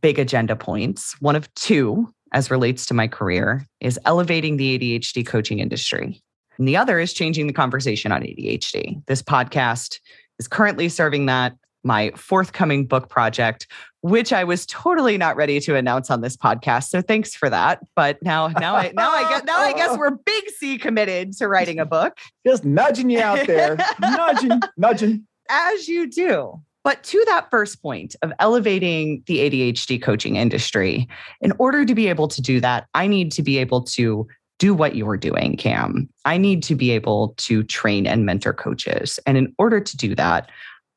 big 0.00 0.20
agenda 0.20 0.54
points, 0.54 1.20
one 1.20 1.34
of 1.34 1.52
two 1.54 2.08
as 2.32 2.48
relates 2.48 2.86
to 2.86 2.94
my 2.94 3.08
career, 3.08 3.66
is 3.80 3.98
elevating 4.04 4.58
the 4.58 4.78
ADHD 4.78 5.26
coaching 5.26 5.58
industry. 5.58 6.22
And 6.56 6.68
the 6.68 6.76
other 6.76 7.00
is 7.00 7.12
changing 7.12 7.48
the 7.48 7.52
conversation 7.52 8.12
on 8.12 8.22
ADHD. 8.22 9.04
This 9.08 9.22
podcast 9.22 9.98
is 10.38 10.46
currently 10.46 10.88
serving 10.88 11.26
that. 11.26 11.56
My 11.86 12.10
forthcoming 12.16 12.84
book 12.86 13.08
project, 13.08 13.66
which 14.00 14.32
I 14.32 14.44
was 14.44 14.66
totally 14.66 15.16
not 15.16 15.36
ready 15.36 15.60
to 15.60 15.76
announce 15.76 16.10
on 16.10 16.20
this 16.20 16.36
podcast. 16.36 16.88
So 16.88 17.00
thanks 17.00 17.34
for 17.34 17.48
that. 17.48 17.80
But 17.94 18.22
now, 18.22 18.48
now 18.48 18.74
I 18.74 18.92
now 18.94 19.10
I 19.10 19.22
guess 19.30 19.44
now 19.44 19.58
I 19.58 19.72
guess 19.72 19.96
we're 19.98 20.10
big 20.10 20.50
C 20.50 20.78
committed 20.78 21.32
to 21.34 21.48
writing 21.48 21.78
a 21.78 21.86
book. 21.86 22.18
Just 22.44 22.64
nudging 22.64 23.08
you 23.08 23.20
out 23.20 23.46
there, 23.46 23.76
nudging, 24.00 24.60
nudging. 24.76 25.26
As 25.48 25.86
you 25.86 26.10
do. 26.10 26.60
But 26.82 27.02
to 27.04 27.22
that 27.26 27.50
first 27.50 27.82
point 27.82 28.14
of 28.22 28.32
elevating 28.38 29.22
the 29.26 29.38
ADHD 29.38 30.00
coaching 30.00 30.36
industry, 30.36 31.08
in 31.40 31.52
order 31.58 31.84
to 31.84 31.94
be 31.94 32.08
able 32.08 32.28
to 32.28 32.42
do 32.42 32.60
that, 32.60 32.86
I 32.94 33.06
need 33.06 33.32
to 33.32 33.42
be 33.42 33.58
able 33.58 33.82
to 33.82 34.26
do 34.58 34.74
what 34.74 34.96
you're 34.96 35.16
doing, 35.16 35.56
Cam. 35.56 36.08
I 36.24 36.38
need 36.38 36.62
to 36.64 36.74
be 36.74 36.90
able 36.92 37.34
to 37.38 37.62
train 37.64 38.06
and 38.06 38.24
mentor 38.24 38.52
coaches. 38.52 39.18
And 39.26 39.36
in 39.36 39.54
order 39.58 39.80
to 39.80 39.96
do 39.96 40.14
that, 40.14 40.48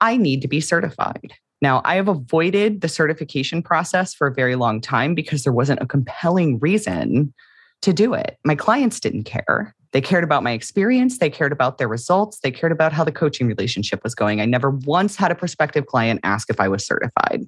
I 0.02 0.18
need 0.18 0.42
to 0.42 0.48
be 0.48 0.62
certified. 0.62 1.34
Now, 1.62 1.82
I 1.84 1.96
have 1.96 2.08
avoided 2.08 2.82
the 2.82 2.88
certification 2.88 3.62
process 3.62 4.14
for 4.14 4.28
a 4.28 4.34
very 4.34 4.56
long 4.56 4.80
time 4.80 5.14
because 5.14 5.44
there 5.44 5.54
wasn't 5.54 5.82
a 5.82 5.88
compelling 5.88 6.58
reason 6.60 7.34
to 7.82 7.94
do 7.94 8.14
it. 8.14 8.38
My 8.46 8.56
clients 8.56 9.00
didn't 9.00 9.24
care. 9.24 9.76
They 9.92 10.02
cared 10.02 10.24
about 10.24 10.44
my 10.44 10.52
experience, 10.52 11.18
they 11.18 11.32
cared 11.32 11.52
about 11.52 11.80
their 11.80 11.88
results, 11.88 12.40
they 12.42 12.52
cared 12.52 12.72
about 12.72 12.94
how 12.94 13.04
the 13.04 13.12
coaching 13.12 13.48
relationship 13.48 14.04
was 14.04 14.14
going. 14.14 14.40
I 14.40 14.46
never 14.46 14.70
once 14.70 15.16
had 15.16 15.32
a 15.32 15.36
prospective 15.36 15.88
client 15.88 16.20
ask 16.24 16.50
if 16.50 16.60
I 16.60 16.68
was 16.68 16.86
certified. 16.86 17.42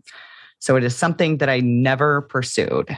So 0.60 0.76
it 0.76 0.84
is 0.84 0.96
something 0.96 1.38
that 1.38 1.50
I 1.50 1.60
never 1.60 2.22
pursued. 2.22 2.98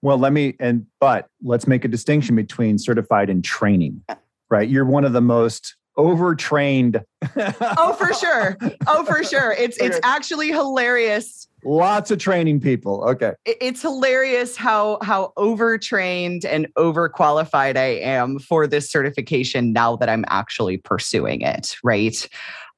Well, 0.00 0.18
let 0.18 0.32
me, 0.32 0.56
and, 0.60 0.86
but 1.00 1.28
let's 1.42 1.66
make 1.66 1.84
a 1.84 1.88
distinction 1.88 2.36
between 2.36 2.78
certified 2.78 3.30
and 3.30 3.44
training, 3.44 4.02
uh, 4.08 4.16
right? 4.50 4.68
You're 4.68 4.84
one 4.84 5.04
of 5.04 5.12
the 5.12 5.20
most 5.20 5.76
overtrained. 5.96 7.02
oh, 7.36 7.96
for 7.98 8.12
sure. 8.20 8.56
Oh, 8.86 9.04
for 9.04 9.22
sure. 9.24 9.52
It's 9.52 9.76
it's 9.78 10.00
actually 10.02 10.48
hilarious 10.48 11.48
Lots 11.64 12.10
of 12.10 12.18
training 12.18 12.60
people. 12.60 13.04
Okay. 13.04 13.32
It's 13.44 13.82
hilarious 13.82 14.56
how 14.56 14.98
how 15.02 15.32
overtrained 15.36 16.44
and 16.44 16.66
overqualified 16.76 17.76
I 17.76 18.00
am 18.00 18.38
for 18.40 18.66
this 18.66 18.90
certification 18.90 19.72
now 19.72 19.96
that 19.96 20.08
I'm 20.08 20.24
actually 20.28 20.78
pursuing 20.78 21.42
it, 21.42 21.76
right? 21.84 22.28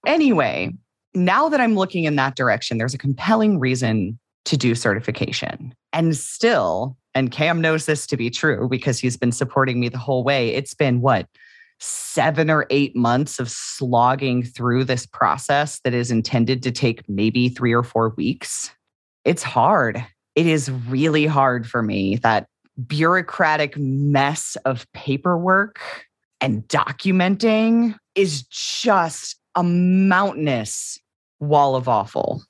Anyway, 0.07 0.71
now 1.15 1.49
that 1.49 1.61
I'm 1.61 1.77
looking 1.77 2.05
in 2.05 2.17
that 2.17 2.37
direction, 2.37 2.77
there's 2.77 2.95
a 2.95 2.99
compelling 2.99 3.59
reason 3.59 4.19
to 4.45 4.57
do 4.59 4.75
certification. 4.75 5.75
And 5.95 6.15
still, 6.15 6.99
and 7.15 7.31
Cam 7.31 7.63
knows 7.63 7.87
this 7.87 8.07
to 8.09 8.19
be 8.19 8.29
true 8.29 8.69
because 8.69 8.99
he's 8.99 9.17
been 9.17 9.33
supporting 9.33 9.81
me 9.81 9.89
the 9.89 9.97
whole 9.97 10.25
way. 10.25 10.51
It's 10.51 10.75
been 10.75 11.01
what? 11.01 11.27
Seven 11.81 12.51
or 12.51 12.67
eight 12.71 12.95
months 12.95 13.39
of 13.39 13.51
slogging 13.51 14.43
through 14.43 14.85
this 14.85 15.07
process 15.07 15.81
that 15.81 15.95
is 15.95 16.11
intended 16.11 16.63
to 16.63 16.71
take 16.71 17.09
maybe 17.09 17.49
three 17.49 17.73
or 17.73 17.83
four 17.83 18.11
weeks. 18.11 18.71
It's 19.25 19.43
hard. 19.43 20.05
It 20.35 20.47
is 20.47 20.71
really 20.71 21.27
hard 21.27 21.67
for 21.69 21.83
me 21.83 22.17
that 22.17 22.47
bureaucratic 22.87 23.77
mess 23.77 24.57
of 24.65 24.91
paperwork 24.93 25.81
and 26.41 26.67
documenting 26.69 27.97
is 28.15 28.43
just 28.45 29.37
a 29.55 29.63
mountainous 29.63 30.99
wall 31.41 31.77
of 31.77 31.89
awful. 31.89 32.43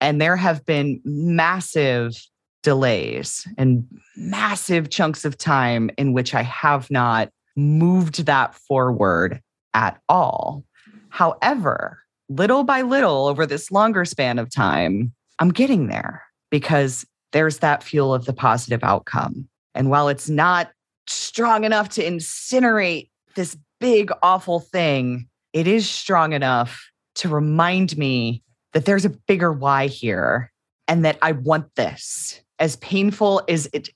And 0.00 0.20
there 0.20 0.36
have 0.36 0.64
been 0.64 1.00
massive 1.04 2.14
delays 2.62 3.46
and 3.58 3.86
massive 4.16 4.90
chunks 4.90 5.24
of 5.24 5.36
time 5.36 5.90
in 5.98 6.12
which 6.12 6.34
I 6.34 6.42
have 6.42 6.90
not 6.90 7.30
moved 7.56 8.26
that 8.26 8.54
forward 8.54 9.40
at 9.74 10.00
all. 10.08 10.64
However, 11.08 11.98
little 12.28 12.64
by 12.64 12.82
little 12.82 13.26
over 13.26 13.46
this 13.46 13.70
longer 13.70 14.04
span 14.04 14.38
of 14.38 14.50
time, 14.50 15.12
I'm 15.38 15.50
getting 15.50 15.88
there 15.88 16.22
because 16.50 17.04
there's 17.32 17.58
that 17.58 17.82
fuel 17.82 18.14
of 18.14 18.24
the 18.24 18.32
positive 18.32 18.82
outcome. 18.82 19.48
And 19.74 19.90
while 19.90 20.08
it's 20.08 20.28
not 20.28 20.70
strong 21.06 21.64
enough 21.64 21.88
to 21.90 22.04
incinerate 22.04 23.10
this 23.34 23.56
big, 23.78 24.10
awful 24.22 24.60
thing, 24.60 25.28
it 25.52 25.66
is 25.66 25.88
strong 25.88 26.32
enough 26.32 26.90
to 27.16 27.28
remind 27.28 27.96
me 27.96 28.42
that 28.72 28.84
there's 28.84 29.04
a 29.04 29.10
bigger 29.10 29.52
why 29.52 29.86
here 29.86 30.52
and 30.86 31.04
that 31.04 31.18
I 31.22 31.32
want 31.32 31.74
this. 31.74 32.40
As 32.58 32.76
painful 32.76 33.42
as 33.48 33.68
it, 33.72 33.88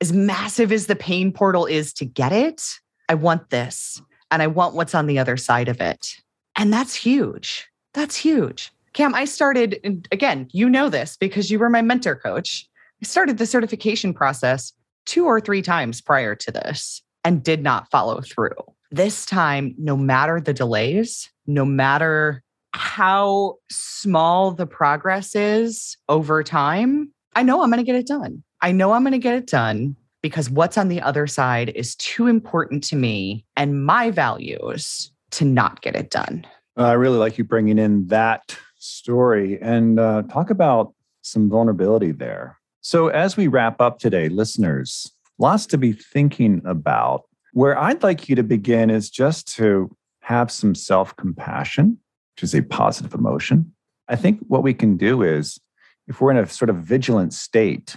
as 0.00 0.12
massive 0.12 0.72
as 0.72 0.86
the 0.86 0.96
pain 0.96 1.32
portal 1.32 1.66
is 1.66 1.92
to 1.94 2.04
get 2.04 2.32
it, 2.32 2.62
I 3.10 3.14
want 3.14 3.50
this 3.50 4.00
and 4.30 4.40
I 4.40 4.46
want 4.46 4.76
what's 4.76 4.94
on 4.94 5.08
the 5.08 5.18
other 5.18 5.36
side 5.36 5.68
of 5.68 5.80
it. 5.80 6.14
And 6.54 6.72
that's 6.72 6.94
huge. 6.94 7.68
That's 7.92 8.14
huge. 8.14 8.70
Cam, 8.92 9.16
I 9.16 9.24
started, 9.24 10.06
again, 10.12 10.48
you 10.52 10.70
know 10.70 10.88
this 10.88 11.16
because 11.16 11.50
you 11.50 11.58
were 11.58 11.68
my 11.68 11.82
mentor 11.82 12.14
coach. 12.14 12.68
I 13.02 13.06
started 13.06 13.38
the 13.38 13.46
certification 13.46 14.14
process 14.14 14.72
two 15.06 15.24
or 15.24 15.40
three 15.40 15.60
times 15.60 16.00
prior 16.00 16.36
to 16.36 16.52
this 16.52 17.02
and 17.24 17.42
did 17.42 17.64
not 17.64 17.90
follow 17.90 18.20
through. 18.20 18.54
This 18.92 19.26
time, 19.26 19.74
no 19.76 19.96
matter 19.96 20.40
the 20.40 20.54
delays, 20.54 21.28
no 21.48 21.64
matter 21.64 22.44
how 22.74 23.56
small 23.72 24.52
the 24.52 24.68
progress 24.68 25.34
is 25.34 25.96
over 26.08 26.44
time, 26.44 27.12
I 27.34 27.42
know 27.42 27.60
I'm 27.60 27.70
going 27.70 27.84
to 27.84 27.92
get 27.92 27.96
it 27.96 28.06
done. 28.06 28.44
I 28.60 28.70
know 28.70 28.92
I'm 28.92 29.02
going 29.02 29.12
to 29.12 29.18
get 29.18 29.34
it 29.34 29.48
done 29.48 29.96
because 30.22 30.50
what's 30.50 30.76
on 30.76 30.88
the 30.88 31.00
other 31.00 31.26
side 31.26 31.70
is 31.70 31.94
too 31.96 32.26
important 32.26 32.84
to 32.84 32.96
me 32.96 33.44
and 33.56 33.84
my 33.84 34.10
values 34.10 35.10
to 35.32 35.44
not 35.44 35.80
get 35.80 35.96
it 35.96 36.10
done. 36.10 36.46
Uh, 36.78 36.84
I 36.84 36.92
really 36.92 37.18
like 37.18 37.38
you 37.38 37.44
bringing 37.44 37.78
in 37.78 38.06
that 38.08 38.56
story 38.78 39.60
and 39.60 39.98
uh, 39.98 40.22
talk 40.22 40.50
about 40.50 40.92
some 41.22 41.48
vulnerability 41.50 42.12
there. 42.12 42.58
So, 42.80 43.08
as 43.08 43.36
we 43.36 43.46
wrap 43.46 43.80
up 43.80 43.98
today, 43.98 44.28
listeners, 44.28 45.12
lots 45.38 45.66
to 45.66 45.78
be 45.78 45.92
thinking 45.92 46.62
about. 46.64 47.24
Where 47.52 47.76
I'd 47.76 48.02
like 48.02 48.28
you 48.28 48.36
to 48.36 48.42
begin 48.42 48.90
is 48.90 49.10
just 49.10 49.52
to 49.56 49.94
have 50.20 50.50
some 50.50 50.74
self 50.74 51.14
compassion, 51.16 51.98
which 52.34 52.44
is 52.44 52.54
a 52.54 52.62
positive 52.62 53.12
emotion. 53.12 53.72
I 54.08 54.16
think 54.16 54.40
what 54.46 54.62
we 54.62 54.72
can 54.72 54.96
do 54.96 55.22
is 55.22 55.58
if 56.06 56.20
we're 56.20 56.30
in 56.30 56.36
a 56.38 56.46
sort 56.46 56.70
of 56.70 56.76
vigilant 56.76 57.34
state, 57.34 57.96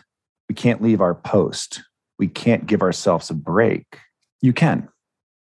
we 0.50 0.56
can't 0.56 0.82
leave 0.82 1.02
our 1.02 1.16
post 1.16 1.82
we 2.20 2.28
can't 2.28 2.66
give 2.66 2.82
ourselves 2.82 3.30
a 3.30 3.34
break. 3.34 4.00
You 4.42 4.54
can. 4.54 4.90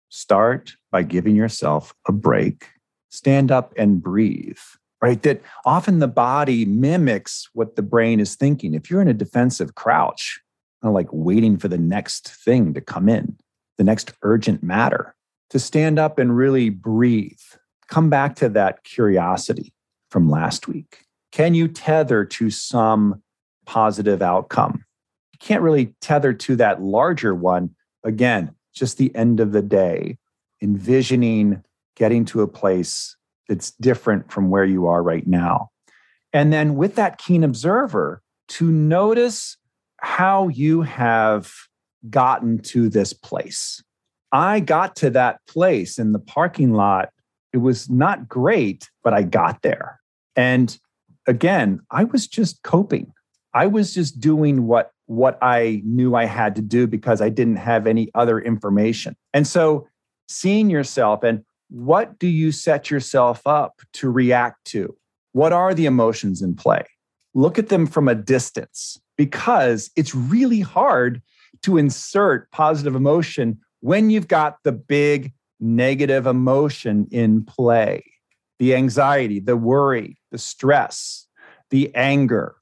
Start 0.09 0.73
by 0.91 1.03
giving 1.03 1.35
yourself 1.35 1.93
a 2.07 2.11
break. 2.11 2.67
Stand 3.09 3.51
up 3.51 3.73
and 3.77 4.01
breathe, 4.01 4.57
right? 5.01 5.21
That 5.23 5.41
often 5.65 5.99
the 5.99 6.07
body 6.07 6.65
mimics 6.65 7.47
what 7.53 7.75
the 7.75 7.81
brain 7.81 8.19
is 8.19 8.35
thinking. 8.35 8.73
If 8.73 8.89
you're 8.89 9.01
in 9.01 9.07
a 9.07 9.13
defensive 9.13 9.75
crouch, 9.75 10.39
kind 10.81 10.89
of 10.89 10.95
like 10.95 11.09
waiting 11.11 11.57
for 11.57 11.67
the 11.67 11.77
next 11.77 12.29
thing 12.29 12.73
to 12.73 12.81
come 12.81 13.09
in, 13.09 13.37
the 13.77 13.83
next 13.83 14.13
urgent 14.23 14.63
matter, 14.63 15.15
to 15.49 15.59
stand 15.59 15.99
up 15.99 16.19
and 16.19 16.35
really 16.35 16.69
breathe. 16.69 17.39
Come 17.87 18.09
back 18.09 18.35
to 18.35 18.49
that 18.49 18.83
curiosity 18.83 19.73
from 20.09 20.29
last 20.29 20.67
week. 20.67 21.05
Can 21.31 21.53
you 21.53 21.67
tether 21.67 22.25
to 22.25 22.49
some 22.49 23.21
positive 23.65 24.21
outcome? 24.21 24.83
Can't 25.39 25.61
really 25.61 25.93
tether 26.01 26.33
to 26.33 26.55
that 26.57 26.81
larger 26.81 27.33
one. 27.33 27.75
Again, 28.03 28.53
just 28.73 28.97
the 28.97 29.13
end 29.15 29.39
of 29.39 29.51
the 29.51 29.61
day, 29.61 30.17
envisioning 30.61 31.63
getting 31.95 32.25
to 32.25 32.41
a 32.41 32.47
place 32.47 33.15
that's 33.47 33.71
different 33.71 34.31
from 34.31 34.49
where 34.49 34.65
you 34.65 34.87
are 34.87 35.03
right 35.03 35.27
now. 35.27 35.69
And 36.31 36.53
then 36.53 36.75
with 36.75 36.95
that 36.95 37.17
keen 37.17 37.43
observer, 37.43 38.21
to 38.49 38.71
notice 38.71 39.57
how 39.97 40.47
you 40.47 40.81
have 40.81 41.51
gotten 42.09 42.59
to 42.59 42.89
this 42.89 43.13
place. 43.13 43.83
I 44.31 44.59
got 44.59 44.95
to 44.97 45.09
that 45.11 45.39
place 45.47 45.97
in 45.97 46.13
the 46.13 46.19
parking 46.19 46.73
lot. 46.73 47.09
It 47.51 47.57
was 47.57 47.89
not 47.89 48.27
great, 48.27 48.89
but 49.03 49.13
I 49.13 49.23
got 49.23 49.61
there. 49.61 49.99
And 50.35 50.77
again, 51.27 51.81
I 51.91 52.03
was 52.05 52.27
just 52.27 52.61
coping. 52.63 53.11
I 53.53 53.67
was 53.67 53.93
just 53.93 54.19
doing 54.19 54.67
what 54.67 54.91
what 55.09 55.39
I 55.41 55.81
knew 55.83 56.13
I 56.13 56.25
had 56.25 56.55
to 56.55 56.61
do 56.61 56.85
because 56.85 57.19
I 57.19 57.29
didn't 57.29 57.55
have 57.55 57.87
any 57.87 58.11
other 58.13 58.39
information. 58.39 59.15
And 59.33 59.47
so 59.47 59.87
seeing 60.27 60.69
yourself 60.69 61.23
and 61.23 61.43
what 61.69 62.19
do 62.19 62.27
you 62.27 62.51
set 62.51 62.91
yourself 62.91 63.41
up 63.47 63.81
to 63.93 64.11
react 64.11 64.65
to? 64.65 64.95
What 65.31 65.51
are 65.51 65.73
the 65.73 65.87
emotions 65.87 66.43
in 66.43 66.55
play? 66.55 66.83
Look 67.33 67.57
at 67.57 67.69
them 67.69 67.87
from 67.87 68.07
a 68.07 68.13
distance 68.13 69.01
because 69.17 69.89
it's 69.95 70.13
really 70.13 70.59
hard 70.59 71.23
to 71.63 71.77
insert 71.77 72.51
positive 72.51 72.95
emotion 72.95 73.59
when 73.79 74.11
you've 74.11 74.27
got 74.27 74.57
the 74.63 74.71
big 74.71 75.33
negative 75.59 76.27
emotion 76.27 77.07
in 77.09 77.43
play 77.43 78.03
the 78.59 78.75
anxiety, 78.75 79.39
the 79.39 79.57
worry, 79.57 80.19
the 80.31 80.37
stress, 80.37 81.25
the 81.71 81.93
anger. 81.95 82.55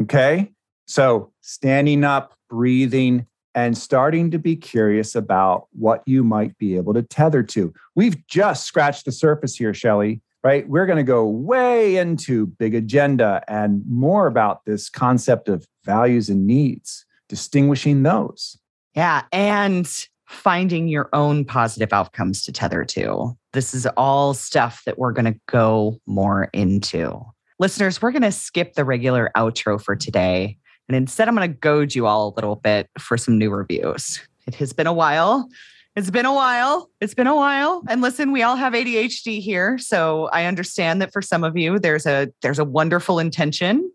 Okay. 0.00 0.51
So, 0.86 1.32
standing 1.40 2.04
up, 2.04 2.34
breathing, 2.48 3.26
and 3.54 3.76
starting 3.76 4.30
to 4.30 4.38
be 4.38 4.56
curious 4.56 5.14
about 5.14 5.66
what 5.72 6.02
you 6.06 6.24
might 6.24 6.56
be 6.58 6.76
able 6.76 6.94
to 6.94 7.02
tether 7.02 7.42
to. 7.42 7.72
We've 7.94 8.26
just 8.26 8.64
scratched 8.66 9.04
the 9.04 9.12
surface 9.12 9.56
here, 9.56 9.74
Shelly, 9.74 10.22
right? 10.42 10.68
We're 10.68 10.86
going 10.86 10.96
to 10.96 11.02
go 11.02 11.26
way 11.26 11.96
into 11.96 12.46
big 12.46 12.74
agenda 12.74 13.42
and 13.48 13.82
more 13.86 14.26
about 14.26 14.64
this 14.64 14.88
concept 14.88 15.48
of 15.48 15.66
values 15.84 16.28
and 16.28 16.46
needs, 16.46 17.04
distinguishing 17.28 18.02
those. 18.02 18.58
Yeah. 18.94 19.22
And 19.32 19.88
finding 20.26 20.88
your 20.88 21.10
own 21.12 21.44
positive 21.44 21.92
outcomes 21.92 22.42
to 22.44 22.52
tether 22.52 22.84
to. 22.86 23.36
This 23.52 23.74
is 23.74 23.86
all 23.98 24.32
stuff 24.32 24.82
that 24.86 24.98
we're 24.98 25.12
going 25.12 25.32
to 25.32 25.38
go 25.46 25.98
more 26.06 26.48
into. 26.54 27.20
Listeners, 27.58 28.00
we're 28.00 28.12
going 28.12 28.22
to 28.22 28.32
skip 28.32 28.74
the 28.74 28.84
regular 28.84 29.30
outro 29.36 29.80
for 29.80 29.94
today 29.94 30.56
and 30.92 31.04
instead, 31.04 31.26
I'm 31.26 31.34
going 31.34 31.50
to 31.50 31.56
goad 31.56 31.94
you 31.94 32.06
all 32.06 32.28
a 32.28 32.34
little 32.34 32.56
bit 32.56 32.90
for 32.98 33.16
some 33.16 33.38
new 33.38 33.48
reviews. 33.48 34.20
It 34.46 34.54
has 34.56 34.74
been 34.74 34.86
a 34.86 34.92
while. 34.92 35.48
It's 35.96 36.10
been 36.10 36.26
a 36.26 36.34
while. 36.34 36.90
It's 37.00 37.14
been 37.14 37.26
a 37.26 37.34
while. 37.34 37.82
And 37.88 38.02
listen, 38.02 38.30
we 38.30 38.42
all 38.42 38.56
have 38.56 38.74
ADHD 38.74 39.40
here, 39.40 39.78
so 39.78 40.28
I 40.34 40.44
understand 40.44 41.00
that 41.00 41.10
for 41.10 41.22
some 41.22 41.44
of 41.44 41.56
you 41.56 41.78
there's 41.78 42.04
a 42.04 42.28
there's 42.42 42.58
a 42.58 42.64
wonderful 42.64 43.18
intention 43.18 43.90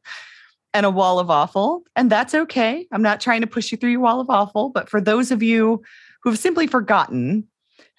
and 0.73 0.87
a 0.87 0.89
wall 0.89 1.19
of 1.19 1.29
awful, 1.29 1.83
and 1.95 2.09
that's 2.09 2.33
okay. 2.33 2.87
I'm 2.91 3.03
not 3.03 3.21
trying 3.21 3.41
to 3.41 3.47
push 3.47 3.71
you 3.71 3.77
through 3.77 3.91
your 3.91 3.99
wall 3.99 4.19
of 4.19 4.31
awful, 4.31 4.69
but 4.69 4.89
for 4.89 4.99
those 4.99 5.29
of 5.29 5.43
you 5.43 5.83
who've 6.23 6.39
simply 6.39 6.65
forgotten 6.65 7.47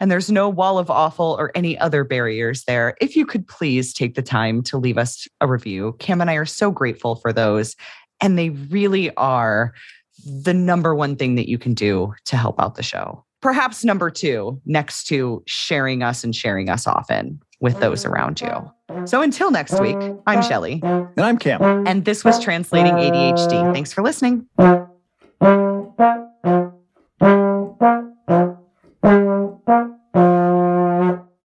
and 0.01 0.11
there's 0.11 0.31
no 0.31 0.49
wall 0.49 0.79
of 0.79 0.91
awful 0.91 1.37
or 1.39 1.53
any 1.55 1.79
other 1.79 2.03
barriers 2.03 2.65
there, 2.65 2.97
if 3.01 3.15
you 3.15 3.27
could 3.27 3.47
please 3.47 3.93
take 3.93 4.15
the 4.15 4.23
time 4.23 4.63
to 4.65 4.79
leave 4.79 4.99
us 4.99 5.29
a 5.41 5.47
review. 5.47 5.95
Cam 6.01 6.21
and 6.21 6.31
I 6.31 6.35
are 6.35 6.47
so 6.47 6.73
grateful 6.73 7.17
for 7.17 7.33
those. 7.33 7.77
And 8.21 8.39
they 8.39 8.51
really 8.51 9.15
are 9.17 9.73
the 10.25 10.55
number 10.55 10.95
one 10.95 11.17
thing 11.17 11.37
that 11.37 11.49
you 11.49 11.59
can 11.59 11.75
do 11.75 12.13
to 12.25 12.37
help 12.37 12.61
out 12.61 12.75
the 12.75 12.83
show. 12.83 13.25
Perhaps 13.41 13.85
number 13.85 14.11
two, 14.11 14.61
next 14.67 15.05
to 15.05 15.43
sharing 15.47 16.03
us 16.03 16.25
and 16.25 16.35
sharing 16.35 16.69
us 16.69 16.87
often. 16.87 17.41
with 17.61 17.81
those 17.81 18.05
around 18.05 18.41
you. 18.41 18.71
So 19.05 19.21
until 19.21 19.51
next 19.51 19.81
week, 19.81 19.97
I'm 20.29 20.43
Shelly. 20.45 20.81
And 20.85 21.19
I'm 21.19 21.39
Cam. 21.39 21.87
And 21.89 22.05
this 22.05 22.25
was 22.25 22.39
Translating 22.39 22.93
ADHD. 22.93 23.73
Thanks 23.75 23.93
for 23.93 24.03
listening. 24.03 24.47